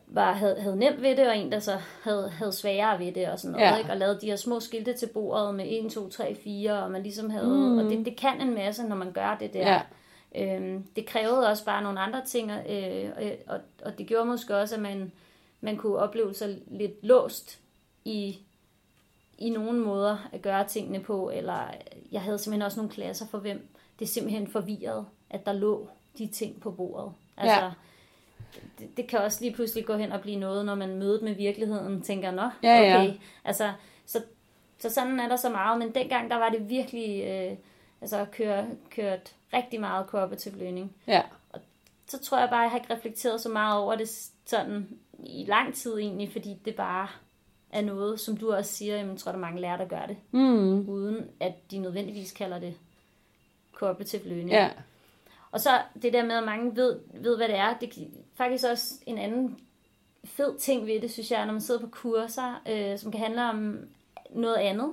var, 0.07 0.31
havde, 0.31 0.61
havde 0.61 0.75
nemt 0.75 1.01
ved 1.01 1.15
det, 1.17 1.27
og 1.27 1.37
en, 1.37 1.51
der 1.51 1.59
så 1.59 1.77
havde, 2.03 2.29
havde 2.29 2.51
sværere 2.51 2.99
ved 2.99 3.11
det, 3.11 3.27
og 3.29 3.39
sådan 3.39 3.51
noget, 3.51 3.65
Ja. 3.65 3.77
ikke? 3.77 3.89
og 3.91 3.97
lavede 3.97 4.21
de 4.21 4.25
her 4.25 4.35
små 4.35 4.59
skilte 4.59 4.93
til 4.93 5.07
bordet 5.13 5.55
med 5.55 5.65
1, 5.85 5.91
2, 5.91 6.09
3, 6.09 6.35
4, 6.35 6.83
og 6.83 6.91
man 6.91 7.03
ligesom 7.03 7.29
havde, 7.29 7.47
mm. 7.47 7.77
og 7.77 7.83
det, 7.83 8.05
det 8.05 8.15
kan 8.17 8.41
en 8.41 8.53
masse, 8.55 8.83
når 8.87 8.95
man 8.95 9.11
gør 9.11 9.37
det 9.39 9.53
der. 9.53 9.67
Ja. 9.73 9.81
Øhm, 10.55 10.83
det 10.95 11.05
krævede 11.05 11.47
også 11.49 11.65
bare 11.65 11.83
nogle 11.83 11.99
andre 11.99 12.25
ting, 12.25 12.51
øh, 12.69 13.09
og, 13.17 13.23
og, 13.55 13.59
og 13.85 13.97
det 13.97 14.07
gjorde 14.07 14.25
måske 14.25 14.57
også, 14.57 14.75
at 14.75 14.81
man, 14.81 15.11
man 15.61 15.77
kunne 15.77 15.97
opleve 15.97 16.33
sig 16.33 16.57
lidt 16.67 17.03
låst 17.03 17.59
i, 18.05 18.37
i 19.37 19.49
nogle 19.49 19.79
måder 19.79 20.17
at 20.33 20.41
gøre 20.41 20.67
tingene 20.67 20.99
på, 20.99 21.29
eller 21.33 21.59
jeg 22.11 22.21
havde 22.21 22.37
simpelthen 22.37 22.61
også 22.65 22.77
nogle 22.79 22.91
klasser 22.91 23.25
for 23.27 23.37
hvem 23.37 23.67
det 23.99 24.09
simpelthen 24.09 24.47
forvirrede, 24.47 25.05
at 25.29 25.45
der 25.45 25.53
lå 25.53 25.89
de 26.17 26.27
ting 26.27 26.61
på 26.61 26.71
bordet. 26.71 27.11
Altså, 27.37 27.61
Ja. 27.61 27.71
Det, 28.79 28.97
det 28.97 29.07
kan 29.07 29.19
også 29.19 29.41
lige 29.41 29.53
pludselig 29.53 29.85
gå 29.85 29.95
hen 29.95 30.11
og 30.11 30.21
blive 30.21 30.39
noget, 30.39 30.65
når 30.65 30.75
man 30.75 30.95
møder 30.95 31.23
med 31.23 31.33
virkeligheden, 31.35 32.01
tænker, 32.01 32.31
nå, 32.31 32.49
Ja, 32.63 32.79
ja. 32.79 33.01
okay. 33.03 33.13
Altså, 33.45 33.71
så, 34.05 34.21
så 34.79 34.89
sådan 34.89 35.19
er 35.19 35.27
der 35.27 35.35
så 35.35 35.49
meget, 35.49 35.79
men 35.79 35.95
dengang 35.95 36.29
der 36.29 36.35
var 36.37 36.49
det 36.49 36.69
virkelig, 36.69 37.23
øh, 37.25 37.57
altså 38.01 38.25
køre, 38.31 38.67
kørt 38.89 39.35
rigtig 39.53 39.79
meget 39.79 40.05
cooperative 40.07 40.57
learning. 40.59 40.95
Ja. 41.07 41.21
Så 42.07 42.19
tror 42.19 42.39
jeg 42.39 42.49
bare, 42.49 42.59
jeg 42.59 42.69
har 42.71 42.77
ikke 42.77 42.93
reflekteret 42.93 43.41
så 43.41 43.49
meget 43.49 43.79
over 43.81 43.95
det 43.95 44.29
sådan 44.45 44.87
i 45.23 45.45
lang 45.47 45.73
tid 45.75 45.97
egentlig, 45.99 46.31
fordi 46.31 46.57
det 46.65 46.75
bare 46.75 47.07
er 47.71 47.81
noget, 47.81 48.19
som 48.19 48.37
du 48.37 48.53
også 48.53 48.73
siger, 48.73 48.95
jamen, 48.97 49.11
jeg 49.11 49.19
tror, 49.19 49.31
der 49.31 49.37
er 49.37 49.41
mange 49.41 49.61
lærere, 49.61 49.77
der 49.77 49.85
gør 49.87 50.05
det, 50.05 50.17
Mm. 50.31 50.89
uden 50.89 51.27
at 51.39 51.53
de 51.71 51.77
nødvendigvis 51.77 52.31
kalder 52.31 52.59
det 52.59 52.73
cooperative 53.73 54.23
learning. 54.23 54.49
Ja. 54.49 54.69
Og 55.55 55.61
så 55.61 55.81
det 56.01 56.13
der 56.13 56.25
med, 56.25 56.35
at 56.35 56.43
mange 56.43 56.75
ved, 56.75 56.99
ved 57.13 57.37
hvad 57.37 57.47
det 57.47 57.55
er, 57.55 57.77
det 57.77 57.97
er 57.97 58.05
faktisk 58.35 58.65
også 58.71 58.93
en 59.05 59.17
anden 59.17 59.57
fed 60.25 60.57
ting 60.57 60.87
ved 60.87 61.01
det, 61.01 61.11
synes 61.11 61.31
jeg, 61.31 61.45
når 61.45 61.51
man 61.53 61.61
sidder 61.61 61.81
på 61.81 61.87
kurser, 61.87 62.61
øh, 62.69 62.99
som 62.99 63.11
kan 63.11 63.21
handle 63.21 63.41
om 63.49 63.79
noget 64.29 64.55
andet. 64.55 64.89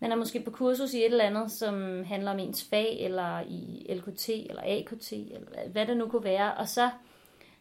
Man 0.00 0.12
er 0.12 0.16
måske 0.16 0.40
på 0.40 0.50
kursus 0.50 0.94
i 0.94 0.98
et 0.98 1.04
eller 1.04 1.24
andet, 1.24 1.52
som 1.52 2.04
handler 2.04 2.30
om 2.30 2.38
ens 2.38 2.64
fag, 2.70 3.00
eller 3.00 3.40
i 3.40 3.86
LKT, 3.94 4.28
eller 4.28 4.62
AKT, 4.64 5.12
eller 5.12 5.68
hvad- 5.72 5.86
det 5.86 5.96
nu 5.96 6.08
kunne 6.08 6.24
være. 6.24 6.54
Og 6.54 6.68
så 6.68 6.90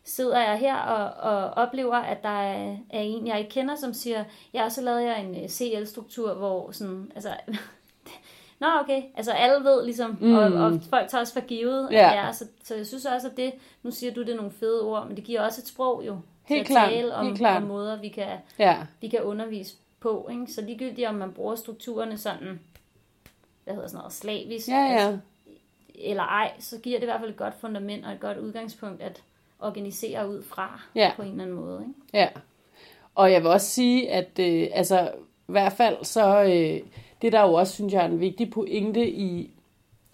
sidder 0.03 0.39
jeg 0.41 0.57
her 0.59 0.75
og, 0.75 1.31
og 1.31 1.49
oplever, 1.49 1.95
at 1.95 2.23
der 2.23 2.29
er, 2.41 2.77
er 2.89 2.99
en, 2.99 3.27
jeg 3.27 3.39
ikke 3.39 3.51
kender, 3.51 3.75
som 3.75 3.93
siger, 3.93 4.23
ja, 4.53 4.69
så 4.69 4.81
lavede 4.81 5.03
jeg 5.03 5.23
en 5.23 5.43
øh, 5.43 5.49
CL-struktur, 5.49 6.33
hvor 6.33 6.71
sådan, 6.71 7.11
altså, 7.15 7.29
Nå, 8.59 8.67
okay. 8.81 9.01
Altså 9.17 9.31
alle 9.31 9.63
ved 9.65 9.85
ligesom, 9.85 10.17
mm. 10.21 10.33
og, 10.35 10.43
og 10.43 10.79
folk 10.89 11.07
tager 11.09 11.21
også 11.21 11.33
for 11.33 11.39
givet, 11.41 11.87
Ja. 11.91 12.13
er. 12.13 12.31
Så, 12.31 12.45
så 12.63 12.75
jeg 12.75 12.87
synes 12.87 13.05
også, 13.05 13.27
at 13.27 13.37
det, 13.37 13.53
nu 13.83 13.91
siger 13.91 14.13
du 14.13 14.21
det 14.21 14.29
er 14.29 14.35
nogle 14.35 14.51
fede 14.51 14.81
ord, 14.81 15.07
men 15.07 15.15
det 15.15 15.23
giver 15.23 15.41
også 15.41 15.61
et 15.61 15.67
sprog 15.67 16.03
jo. 16.07 16.17
Helt 16.43 16.65
til 16.65 16.73
klart, 16.75 16.87
at 16.91 16.93
tale 16.93 17.15
om, 17.15 17.25
helt 17.25 17.37
klart. 17.37 17.61
om 17.61 17.67
måder, 17.67 18.01
vi 18.01 18.09
kan, 18.09 18.27
Ja. 18.59 18.77
vi 19.01 19.07
kan 19.07 19.21
undervise 19.23 19.75
på. 19.99 20.27
Ikke? 20.31 20.47
Så 20.53 20.61
ligegyldigt, 20.61 21.07
om 21.07 21.15
man 21.15 21.31
bruger 21.31 21.55
strukturerne 21.55 22.17
sådan, 22.17 22.59
hvad 23.63 23.73
hedder 23.73 23.87
sådan 23.87 23.97
noget, 23.97 24.13
slavisk, 24.13 24.67
Ja, 24.67 24.75
ja. 24.75 24.87
Altså, 24.91 25.17
eller 25.95 26.23
ej, 26.23 26.51
så 26.59 26.77
giver 26.79 26.97
det 26.99 27.03
i 27.03 27.09
hvert 27.09 27.19
fald 27.19 27.29
et 27.31 27.37
godt 27.37 27.53
fundament 27.59 28.05
og 28.05 28.11
et 28.11 28.19
godt 28.19 28.37
udgangspunkt 28.37 29.01
at 29.01 29.21
organisere 29.59 30.29
ud 30.29 30.43
fra 30.43 30.81
Ja. 30.95 31.11
på 31.15 31.21
en 31.21 31.31
eller 31.31 31.43
anden 31.43 31.55
måde. 31.57 31.81
Ikke? 31.81 31.93
Ja. 32.13 32.27
Og 33.15 33.31
jeg 33.31 33.41
vil 33.41 33.49
også 33.51 33.67
sige, 33.67 34.09
at 34.11 34.39
øh, 34.39 34.67
altså, 34.73 35.11
i 35.47 35.51
hvert 35.51 35.73
fald 35.73 35.97
så, 36.03 36.43
øh, 36.43 36.79
det 37.21 37.31
der 37.31 37.41
jo 37.41 37.53
også, 37.53 37.73
synes 37.73 37.93
jeg, 37.93 38.01
er 38.01 38.09
en 38.09 38.19
vigtig 38.19 38.49
pointe 38.49 39.09
i, 39.09 39.49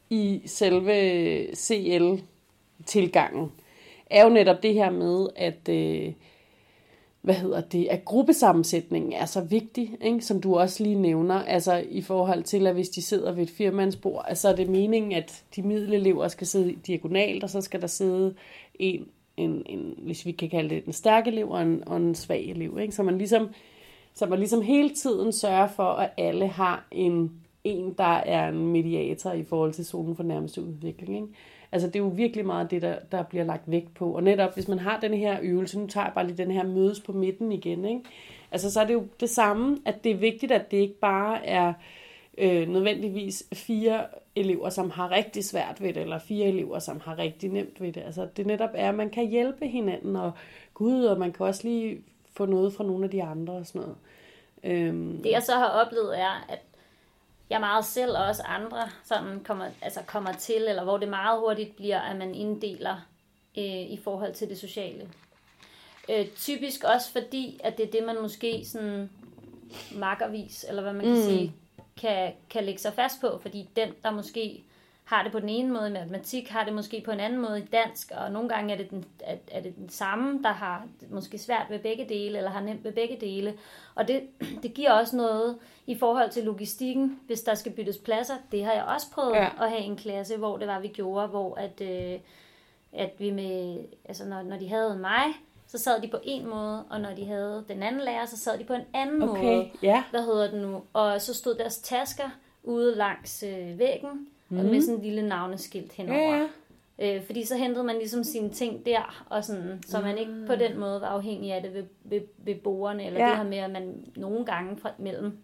i 0.10 0.41
selve 0.46 1.55
CL-tilgangen, 1.55 3.51
er 4.10 4.24
jo 4.24 4.29
netop 4.29 4.63
det 4.63 4.74
her 4.74 4.89
med, 4.89 5.27
at, 5.36 5.70
øh, 5.70 6.13
hvad 7.22 7.36
hedder 7.36 7.62
det, 7.62 7.88
at 7.91 8.05
gruppesammensætningen 8.05 9.13
er 9.13 9.25
så 9.25 9.41
vigtig, 9.41 9.98
ikke? 10.01 10.22
som 10.22 10.41
du 10.41 10.60
også 10.60 10.84
lige 10.84 10.96
nævner, 10.96 11.36
altså 11.36 11.84
i 11.89 12.01
forhold 12.01 12.43
til, 12.43 12.67
at 12.67 12.74
hvis 12.74 12.89
de 12.89 13.01
sidder 13.01 13.31
ved 13.31 13.43
et 13.43 13.50
firmandsbord, 13.50 14.25
altså 14.27 14.50
er 14.50 14.55
det 14.55 14.70
meningen, 14.70 15.12
at 15.12 15.43
de 15.55 15.62
middelelever 15.62 16.27
skal 16.27 16.48
sidde 16.48 16.75
diagonalt, 16.88 17.43
og 17.43 17.50
så 17.50 17.62
skal 17.62 17.81
der 17.81 17.88
sidde 17.88 18.36
en, 18.75 19.08
en, 19.38 19.63
en 19.65 19.96
hvis 19.98 20.25
vi 20.25 20.31
kan 20.31 20.50
kalde 20.50 20.75
det 20.75 20.86
en 20.86 20.93
stærk 20.93 21.27
elev 21.27 21.49
og 21.49 21.62
en, 21.62 21.84
og 21.88 21.97
en 21.97 22.15
svag 22.15 22.49
elev, 22.49 22.80
ikke? 22.82 22.95
så 22.95 23.04
man 23.04 23.17
ligesom 23.17 23.49
så 24.13 24.26
man 24.26 24.39
ligesom 24.39 24.62
hele 24.62 24.89
tiden 24.89 25.32
sørger 25.32 25.67
for, 25.67 25.84
at 25.84 26.10
alle 26.17 26.47
har 26.47 26.88
en, 26.91 27.32
en 27.63 27.93
der 27.97 28.04
er 28.04 28.50
en 28.50 28.67
mediator 28.67 29.32
i 29.32 29.43
forhold 29.43 29.74
til 29.74 29.86
zonen 29.86 30.15
for 30.15 30.24
nærmeste 30.24 30.62
udvikling. 30.62 31.15
Ikke? 31.15 31.28
Altså 31.71 31.88
det 31.88 31.95
er 31.95 32.04
jo 32.04 32.08
virkelig 32.08 32.45
meget 32.45 32.71
det, 32.71 32.82
der, 32.82 32.95
der 33.12 33.24
bliver 33.24 33.45
lagt 33.45 33.71
vægt 33.71 33.93
på. 33.93 34.15
Og 34.15 34.24
netop 34.24 34.54
hvis 34.54 34.67
man 34.67 34.80
har 34.80 35.00
den 35.00 35.13
her 35.13 35.38
øvelse, 35.41 35.80
nu 35.80 35.88
tager 35.88 36.06
jeg 36.06 36.13
bare 36.13 36.28
lige 36.28 36.38
den 36.38 36.52
her 36.52 36.63
mødes 36.63 37.00
på 37.00 37.12
midten 37.12 37.52
igen, 37.52 37.86
ikke? 37.86 38.02
Altså 38.52 38.71
så 38.71 38.82
er 38.82 38.86
det 38.86 38.93
jo 38.93 39.04
det 39.19 39.30
samme, 39.30 39.78
at 39.86 40.04
det 40.04 40.12
er 40.12 40.15
vigtigt, 40.15 40.52
at 40.52 40.71
det 40.71 40.78
ikke 40.78 41.00
bare 41.00 41.45
er 41.45 41.74
øh, 42.38 42.69
nødvendigvis 42.69 43.43
fire 43.54 44.06
elever, 44.36 44.69
som 44.69 44.89
har 44.89 45.12
rigtig 45.12 45.45
svært 45.45 45.82
ved 45.82 45.93
det, 45.93 46.02
eller 46.02 46.19
fire 46.19 46.45
elever, 46.45 46.80
som 46.80 47.00
har 47.00 47.17
rigtig 47.17 47.50
nemt 47.50 47.82
ved 47.82 47.91
det. 47.91 48.02
Altså 48.06 48.28
det 48.38 48.45
netop 48.45 48.69
er, 48.74 48.89
at 48.89 48.95
man 48.95 49.10
kan 49.10 49.28
hjælpe 49.28 49.67
hinanden, 49.67 50.15
og 50.15 50.32
gud, 50.74 51.04
og 51.04 51.19
man 51.19 51.32
kan 51.32 51.45
også 51.45 51.67
lige 51.67 51.97
få 52.34 52.46
noget 52.46 52.74
fra 52.74 52.84
nogle 52.84 53.04
af 53.06 53.12
de 53.12 53.24
andre 53.24 53.54
og 53.54 53.65
sådan 53.65 53.82
noget. 53.82 53.98
Øhm, 54.63 55.22
Det 55.24 55.32
jeg 55.32 55.44
så 55.44 55.54
har 55.54 55.67
oplevet 55.67 56.20
er, 56.20 56.46
at 56.50 56.60
jeg 57.50 57.60
meget 57.60 57.86
selv 57.86 58.17
og 58.17 58.26
også 58.26 58.44
andre 58.44 58.89
sådan 59.04 59.39
kommer, 59.44 59.70
altså 59.82 60.00
kommer 60.08 60.32
til, 60.32 60.62
eller 60.67 60.84
hvor 60.84 60.98
det 60.98 61.08
meget 61.10 61.39
hurtigt 61.39 61.76
bliver, 61.76 62.00
at 62.00 62.17
man 62.17 62.36
inddeler 62.36 62.96
øh, 63.58 63.91
i 63.91 64.00
forhold 64.04 64.34
til 64.34 64.50
det 64.50 64.58
sociale. 64.58 65.10
Øh, 66.10 66.28
typisk 66.28 66.84
også 66.84 67.12
fordi, 67.12 67.62
at 67.63 67.78
det 67.78 67.88
er 67.88 67.91
det, 67.91 68.04
man 68.06 68.22
måske 68.22 68.65
sådan 68.65 69.10
makkervis, 69.96 70.65
eller 70.70 70.82
hvad 70.82 70.94
man 70.94 71.06
kan 71.06 71.15
mm. 71.15 71.22
sige, 71.22 71.54
kan, 72.02 72.34
kan 72.50 72.63
lægge 72.63 72.82
sig 72.82 72.94
fast 72.94 73.22
på, 73.22 73.39
fordi 73.41 73.70
den, 73.76 73.89
der 74.04 74.12
måske 74.12 74.63
har 75.12 75.24
det 75.24 75.32
på 75.32 75.39
den 75.39 75.50
ene 75.50 75.74
måde 75.74 75.89
i 75.89 75.93
matematik, 75.93 76.50
har 76.50 76.63
det 76.65 76.74
måske 76.74 77.02
på 77.06 77.12
en 77.12 77.19
anden 77.19 77.41
måde 77.41 77.60
i 77.60 77.65
dansk, 77.65 78.12
og 78.15 78.32
nogle 78.32 78.50
gange 78.50 78.74
er 78.74 78.78
det 78.78 78.89
den, 78.89 79.06
er, 79.19 79.36
er 79.52 79.62
det 79.62 79.76
den 79.76 79.89
samme, 79.89 80.43
der 80.43 80.50
har 80.52 80.88
måske 81.10 81.38
svært 81.38 81.65
ved 81.69 81.80
begge 81.80 82.06
dele, 82.10 82.38
eller 82.38 82.52
har 82.52 82.62
nemt 82.62 82.84
ved 82.84 82.91
begge 82.91 83.17
dele. 83.21 83.54
Og 83.95 84.08
det, 84.08 84.21
det 84.63 84.74
giver 84.74 84.91
også 84.91 85.15
noget 85.15 85.58
i 85.88 85.97
forhold 85.97 86.30
til 86.30 86.43
logistikken, 86.43 87.19
hvis 87.28 87.41
der 87.41 87.54
skal 87.56 87.71
byttes 87.71 87.97
pladser. 87.97 88.34
Det 88.52 88.65
har 88.65 88.74
jeg 88.74 88.84
også 88.84 89.08
prøvet 89.12 89.34
Ja. 89.36 89.45
at 89.63 89.69
have 89.69 89.82
en 89.82 89.95
klasse, 89.97 90.38
hvor 90.38 90.58
det 90.58 90.67
var, 90.67 90.80
vi 90.80 90.88
gjorde, 90.88 91.28
hvor 91.28 91.56
at, 91.56 91.82
øh, 91.82 92.19
at 92.93 93.12
vi 93.17 93.32
med, 93.32 93.78
altså 94.06 94.26
når, 94.26 94.41
når 94.41 94.58
de 94.58 94.69
havde 94.69 94.97
mig, 94.97 95.24
så 95.67 95.78
sad 95.78 96.02
de 96.02 96.08
på 96.08 96.17
en 96.24 96.47
måde, 96.50 96.84
og 96.89 97.02
når 97.02 97.13
de 97.15 97.26
havde 97.26 97.65
den 97.67 97.84
anden 97.84 98.02
lærer, 98.02 98.26
så 98.26 98.38
sad 98.38 98.58
de 98.60 98.63
på 98.63 98.74
en 98.74 98.86
anden 98.93 99.24
okay, 99.24 99.43
måde 99.43 99.69
ja. 99.84 100.04
hvad 100.12 100.24
hedder 100.24 100.52
det 100.52 100.62
nu, 100.62 100.84
og 100.93 101.21
så 101.21 101.34
stod 101.34 101.56
deres 101.56 101.78
tasker 101.78 102.30
ude 102.63 102.95
langs 102.95 103.43
øh, 103.43 103.80
væggen, 103.80 104.28
mm. 104.51 104.57
med 104.69 104.81
sådan 104.81 104.95
en 104.95 105.01
lille 105.01 105.27
navneskilt 105.27 105.93
henover. 105.93 106.19
Ja, 106.35 106.47
ja. 106.99 107.15
Øh, 107.15 107.25
fordi 107.25 107.45
så 107.45 107.55
hentede 107.57 107.83
man 107.83 107.97
ligesom 107.97 108.23
sine 108.23 108.49
ting 108.49 108.85
der, 108.85 109.25
og 109.29 109.43
sådan, 109.43 109.83
så 109.87 110.01
man 110.01 110.17
ikke 110.17 110.33
på 110.47 110.55
den 110.55 110.79
måde 110.79 111.01
var 111.01 111.07
afhængig 111.07 111.51
af 111.53 111.61
det 111.61 111.73
ved, 111.73 111.83
ved, 112.03 112.21
ved 112.37 112.55
borgerne, 112.55 113.05
eller 113.05 113.19
Ja. 113.19 113.29
det 113.29 113.37
her 113.37 113.43
med, 113.43 113.57
at 113.57 113.71
man 113.71 114.05
nogle 114.15 114.45
gange 114.45 114.77
fra, 114.77 114.89
mellem 114.97 115.37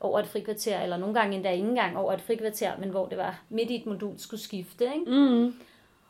over 0.00 0.20
et 0.20 0.26
frikvarter, 0.26 0.80
eller 0.80 0.96
nogle 0.96 1.14
gange 1.14 1.36
endda 1.36 1.50
ikke 1.50 1.68
engang 1.68 1.96
over 1.96 2.12
et 2.12 2.20
frikvarter, 2.20 2.72
men 2.78 2.88
hvor 2.88 3.06
det 3.06 3.18
var 3.18 3.42
midt 3.48 3.70
i 3.70 3.74
et 3.80 3.86
modul 3.86 4.18
skulle 4.18 4.40
skifte, 4.40 4.84
ikke? 4.84 5.10
Mm. 5.10 5.54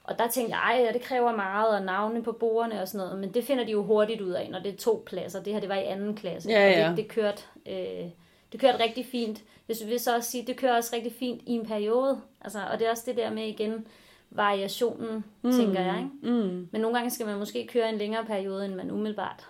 Og 0.05 0.19
der 0.19 0.29
tænkte 0.29 0.57
jeg, 0.57 0.85
ja, 0.87 0.93
det 0.93 1.03
kræver 1.03 1.37
meget, 1.37 1.69
og 1.79 1.83
navne 1.85 2.23
på 2.23 2.33
bordene 2.33 2.83
og 2.83 2.89
sådan 2.89 3.07
noget, 3.07 3.21
men 3.21 3.35
det 3.35 3.45
finder 3.45 3.65
de 3.65 3.71
jo 3.73 3.83
hurtigt 3.83 4.21
ud 4.21 4.31
af, 4.31 4.49
når 4.51 4.59
det 4.59 4.73
er 4.73 4.77
to 4.77 5.03
klasser. 5.07 5.43
Det 5.43 5.53
her, 5.53 5.61
det 5.61 5.69
var 5.69 5.75
i 5.75 5.85
anden 5.85 6.15
klasse, 6.17 6.51
Ja, 6.51 6.71
ja. 6.71 6.85
og 6.91 6.97
det, 6.97 7.05
det 7.05 7.09
kørte... 7.09 7.43
Øh, 7.67 8.07
det 8.53 8.61
kørte 8.61 8.83
rigtig 8.83 9.07
fint. 9.07 9.43
Jeg 9.69 9.77
vil 9.89 10.01
så 10.01 10.17
også 10.17 10.31
sige, 10.31 10.47
det 10.47 10.57
kører 10.57 10.77
også 10.77 10.97
rigtig 10.97 11.13
fint 11.13 11.43
i 11.47 11.53
en 11.53 11.67
periode. 11.67 12.21
Altså, 12.41 12.59
og 12.73 12.79
det 12.79 12.87
er 12.87 12.91
også 12.91 13.03
det 13.07 13.17
der 13.17 13.31
med 13.31 13.47
igen, 13.47 13.87
variationen, 14.31 15.25
mm. 15.43 15.53
tænker 15.53 15.81
jeg. 15.81 15.99
Ikke? 15.99 16.35
Mm. 16.35 16.69
Men 16.73 16.81
nogle 16.81 16.97
gange 16.97 17.11
skal 17.11 17.27
man 17.27 17.39
måske 17.39 17.67
køre 17.67 17.89
en 17.89 17.99
længere 17.99 18.25
periode, 18.25 18.65
end 18.65 18.75
man 18.75 18.91
umiddelbart. 18.91 19.47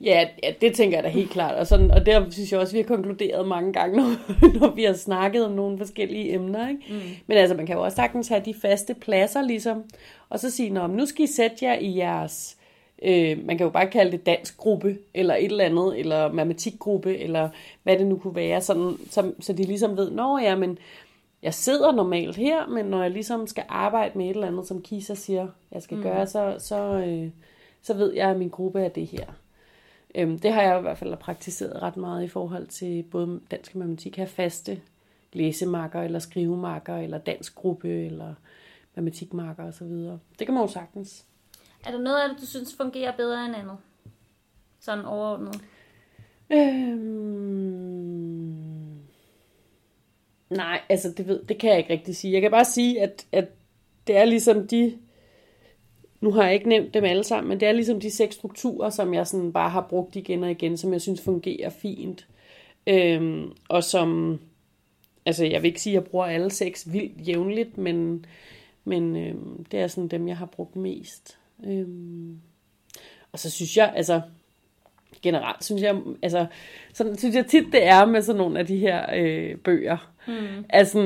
Ja, 0.00 0.28
ja, 0.42 0.52
det 0.60 0.74
tænker 0.74 0.96
jeg 0.96 1.04
da 1.04 1.08
helt 1.08 1.30
klart. 1.30 1.54
Og, 1.54 1.66
sådan, 1.66 1.90
og 1.90 2.06
der 2.06 2.30
synes 2.30 2.52
jeg 2.52 2.60
også, 2.60 2.72
vi 2.72 2.78
har 2.78 2.86
konkluderet 2.86 3.48
mange 3.48 3.72
gange, 3.72 3.96
når, 4.02 4.58
når 4.60 4.74
vi 4.74 4.84
har 4.84 4.92
snakket 4.92 5.44
om 5.44 5.52
nogle 5.52 5.78
forskellige 5.78 6.34
emner. 6.34 6.68
Ikke? 6.68 6.82
Mm. 6.88 7.00
Men 7.26 7.38
altså, 7.38 7.56
man 7.56 7.66
kan 7.66 7.76
jo 7.76 7.84
også 7.84 7.96
sagtens 7.96 8.28
have 8.28 8.42
de 8.44 8.54
faste 8.54 8.94
pladser, 8.94 9.42
ligesom, 9.42 9.84
og 10.28 10.40
så 10.40 10.50
sige, 10.50 10.70
Nå, 10.70 10.86
nu 10.86 11.06
skal 11.06 11.24
I 11.24 11.26
sætte 11.26 11.56
jer 11.62 11.74
i 11.74 11.96
jeres, 11.96 12.57
øh, 13.02 13.46
man 13.46 13.58
kan 13.58 13.64
jo 13.64 13.70
bare 13.70 13.90
kalde 13.90 14.12
det 14.12 14.26
dansk 14.26 14.56
gruppe, 14.56 14.98
eller 15.14 15.34
et 15.34 15.44
eller 15.44 15.64
andet, 15.64 15.98
eller 15.98 16.32
matematikgruppe, 16.32 17.18
eller 17.18 17.48
hvad 17.82 17.98
det 17.98 18.06
nu 18.06 18.18
kunne 18.18 18.34
være, 18.34 18.60
sådan, 18.60 18.96
så, 19.10 19.32
så 19.40 19.52
de 19.52 19.64
ligesom 19.64 19.96
ved, 19.96 20.10
Nå 20.10 20.38
ja, 20.38 20.56
men 20.56 20.78
jeg 21.42 21.54
sidder 21.54 21.92
normalt 21.92 22.36
her, 22.36 22.66
men 22.66 22.86
når 22.86 23.02
jeg 23.02 23.10
ligesom 23.10 23.46
skal 23.46 23.64
arbejde 23.68 24.18
med 24.18 24.26
et 24.26 24.30
eller 24.30 24.46
andet, 24.46 24.66
som 24.66 24.82
Kisa 24.82 25.14
siger, 25.14 25.48
jeg 25.72 25.82
skal 25.82 25.96
mm. 25.96 26.02
gøre, 26.02 26.26
så, 26.26 26.56
så, 26.58 26.76
øh, 26.76 27.30
så 27.82 27.94
ved 27.94 28.14
jeg, 28.14 28.30
at 28.30 28.38
min 28.38 28.48
gruppe 28.48 28.80
er 28.80 28.88
det 28.88 29.06
her. 29.06 29.24
Øhm, 30.14 30.38
det 30.38 30.52
har 30.52 30.62
jeg 30.62 30.78
i 30.78 30.82
hvert 30.82 30.98
fald 30.98 31.16
praktiseret 31.16 31.82
ret 31.82 31.96
meget 31.96 32.24
i 32.24 32.28
forhold 32.28 32.66
til 32.66 33.02
både 33.02 33.40
dansk 33.50 33.74
og 33.74 33.78
matematik. 33.78 34.16
Have 34.16 34.26
faste 34.26 34.80
læsemarker, 35.32 36.02
eller 36.02 36.18
skrivemarker, 36.18 36.96
eller 36.96 37.18
dansk 37.18 37.54
gruppe, 37.54 38.06
eller 38.06 38.34
matematikmarker 38.94 39.64
osv. 39.64 39.86
Det 40.38 40.46
kan 40.46 40.54
man 40.54 40.62
jo 40.62 40.68
sagtens. 40.68 41.24
Er 41.86 41.90
der 41.90 41.98
noget 41.98 42.22
af 42.22 42.28
det, 42.28 42.40
du 42.40 42.46
synes 42.46 42.76
fungerer 42.76 43.16
bedre 43.16 43.46
end 43.46 43.56
andet? 43.56 43.76
Sådan 44.80 45.04
overordnet. 45.04 45.60
Øhm... 46.52 47.98
Nej, 50.50 50.80
altså 50.88 51.14
det, 51.16 51.26
ved, 51.26 51.42
det 51.42 51.58
kan 51.58 51.70
jeg 51.70 51.78
ikke 51.78 51.92
rigtig 51.92 52.16
sige. 52.16 52.32
Jeg 52.32 52.42
kan 52.42 52.50
bare 52.50 52.64
sige, 52.64 53.02
at, 53.02 53.26
at 53.32 53.48
det 54.06 54.16
er 54.16 54.24
ligesom 54.24 54.66
de, 54.68 54.98
nu 56.20 56.32
har 56.32 56.44
jeg 56.44 56.54
ikke 56.54 56.68
nævnt 56.68 56.94
dem 56.94 57.04
alle 57.04 57.24
sammen, 57.24 57.48
men 57.48 57.60
det 57.60 57.68
er 57.68 57.72
ligesom 57.72 58.00
de 58.00 58.10
seks 58.10 58.34
strukturer, 58.34 58.90
som 58.90 59.14
jeg 59.14 59.26
sådan 59.26 59.52
bare 59.52 59.70
har 59.70 59.86
brugt 59.90 60.16
igen 60.16 60.44
og 60.44 60.50
igen, 60.50 60.76
som 60.76 60.92
jeg 60.92 61.00
synes 61.00 61.20
fungerer 61.20 61.70
fint. 61.70 62.28
Øhm, 62.86 63.52
og 63.68 63.84
som, 63.84 64.40
altså 65.26 65.44
jeg 65.44 65.62
vil 65.62 65.68
ikke 65.68 65.82
sige, 65.82 65.96
at 65.96 66.02
jeg 66.02 66.10
bruger 66.10 66.26
alle 66.26 66.50
seks 66.50 66.92
vildt 66.92 67.28
jævnligt, 67.28 67.78
men, 67.78 68.26
men 68.84 69.16
øhm, 69.16 69.64
det 69.64 69.80
er 69.80 69.86
sådan 69.86 70.08
dem, 70.08 70.28
jeg 70.28 70.36
har 70.36 70.46
brugt 70.46 70.76
mest. 70.76 71.37
Øhm, 71.66 72.38
og 73.32 73.38
så 73.38 73.50
synes 73.50 73.76
jeg, 73.76 73.92
altså 73.96 74.20
generelt 75.22 75.64
synes 75.64 75.82
jeg, 75.82 75.96
altså 76.22 76.46
sådan 76.92 77.18
synes 77.18 77.34
jeg 77.34 77.46
tit, 77.46 77.64
det 77.72 77.86
er 77.86 78.04
med 78.06 78.22
sådan 78.22 78.38
nogle 78.38 78.58
af 78.58 78.66
de 78.66 78.76
her 78.78 79.06
øh, 79.14 79.56
bøger. 79.56 80.12
Mm. 80.26 80.64
Altså, 80.70 80.98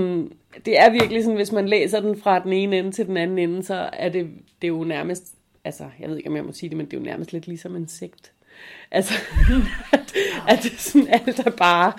det 0.67 0.79
er 0.79 0.91
virkelig 0.91 1.23
sådan, 1.25 1.37
hvis 1.37 1.53
man 1.53 1.69
læser 1.69 2.01
den 2.01 2.21
fra 2.21 2.39
den 2.39 2.53
ene 2.53 2.79
ende 2.79 2.93
til 2.93 3.07
den 3.07 3.17
anden 3.17 3.39
ende, 3.39 3.63
så 3.63 3.91
er 3.93 4.09
det, 4.09 4.27
det 4.63 4.67
er 4.67 4.73
jo 4.73 4.85
nærmest, 4.85 5.35
altså 5.65 5.85
jeg 6.01 6.09
ved 6.09 6.17
ikke, 6.17 6.29
om 6.29 6.37
jeg 6.37 6.45
må 6.45 6.53
sige 6.53 6.71
det, 6.71 6.77
men 6.77 6.87
det 6.87 6.93
er 6.97 6.99
jo 7.01 7.05
nærmest 7.05 7.33
lidt 7.33 7.47
ligesom 7.47 7.77
en 7.77 7.89
sekt. 7.89 8.33
Altså, 8.91 9.15
at, 9.93 10.13
at 10.49 10.63
det 10.63 10.81
sådan, 10.81 11.09
alt 11.09 11.39
er 11.47 11.51
bare, 11.51 11.93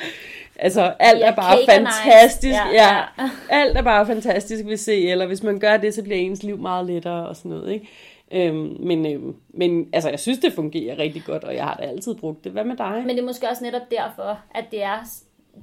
altså 0.56 0.94
alt 1.00 1.20
Ja, 1.20 1.26
er 1.28 1.36
bare 1.36 1.58
fantastisk. 1.70 2.44
ice. 2.44 2.48
Ja, 2.50 2.68
Ja, 2.74 2.98
ja. 3.20 3.30
Alt 3.50 3.78
er 3.78 3.82
bare 3.82 4.06
fantastisk 4.06 4.66
ved 4.66 4.78
se, 4.78 5.08
eller 5.08 5.26
hvis 5.26 5.44
man 5.44 5.60
gør 5.60 5.78
det, 5.78 5.94
så 5.94 6.04
bliver 6.04 6.18
ens 6.18 6.44
liv 6.44 6.58
meget 6.58 6.86
lettere 6.86 7.28
og 7.28 7.36
sådan 7.36 7.52
noget, 7.52 7.74
ikke? 7.74 7.90
Øhm, 8.34 8.76
men, 8.80 9.06
øhm, 9.06 9.36
men 9.50 9.90
altså, 9.94 10.10
jeg 10.10 10.20
synes, 10.20 10.40
det 10.40 10.54
fungerer 10.54 11.00
rigtig 11.00 11.24
godt, 11.26 11.44
og 11.44 11.56
jeg 11.56 11.64
har 11.64 11.76
da 11.76 11.84
altid 11.84 12.16
brugt 12.16 12.44
det. 12.44 12.52
Hvad 12.52 12.64
med 12.64 12.78
dig? 12.78 13.04
Men 13.06 13.10
det 13.10 13.20
er 13.20 13.26
måske 13.26 13.50
også 13.50 13.64
netop 13.64 13.92
derfor, 13.92 14.40
at 14.56 14.66
det 14.72 14.84
er 14.84 14.98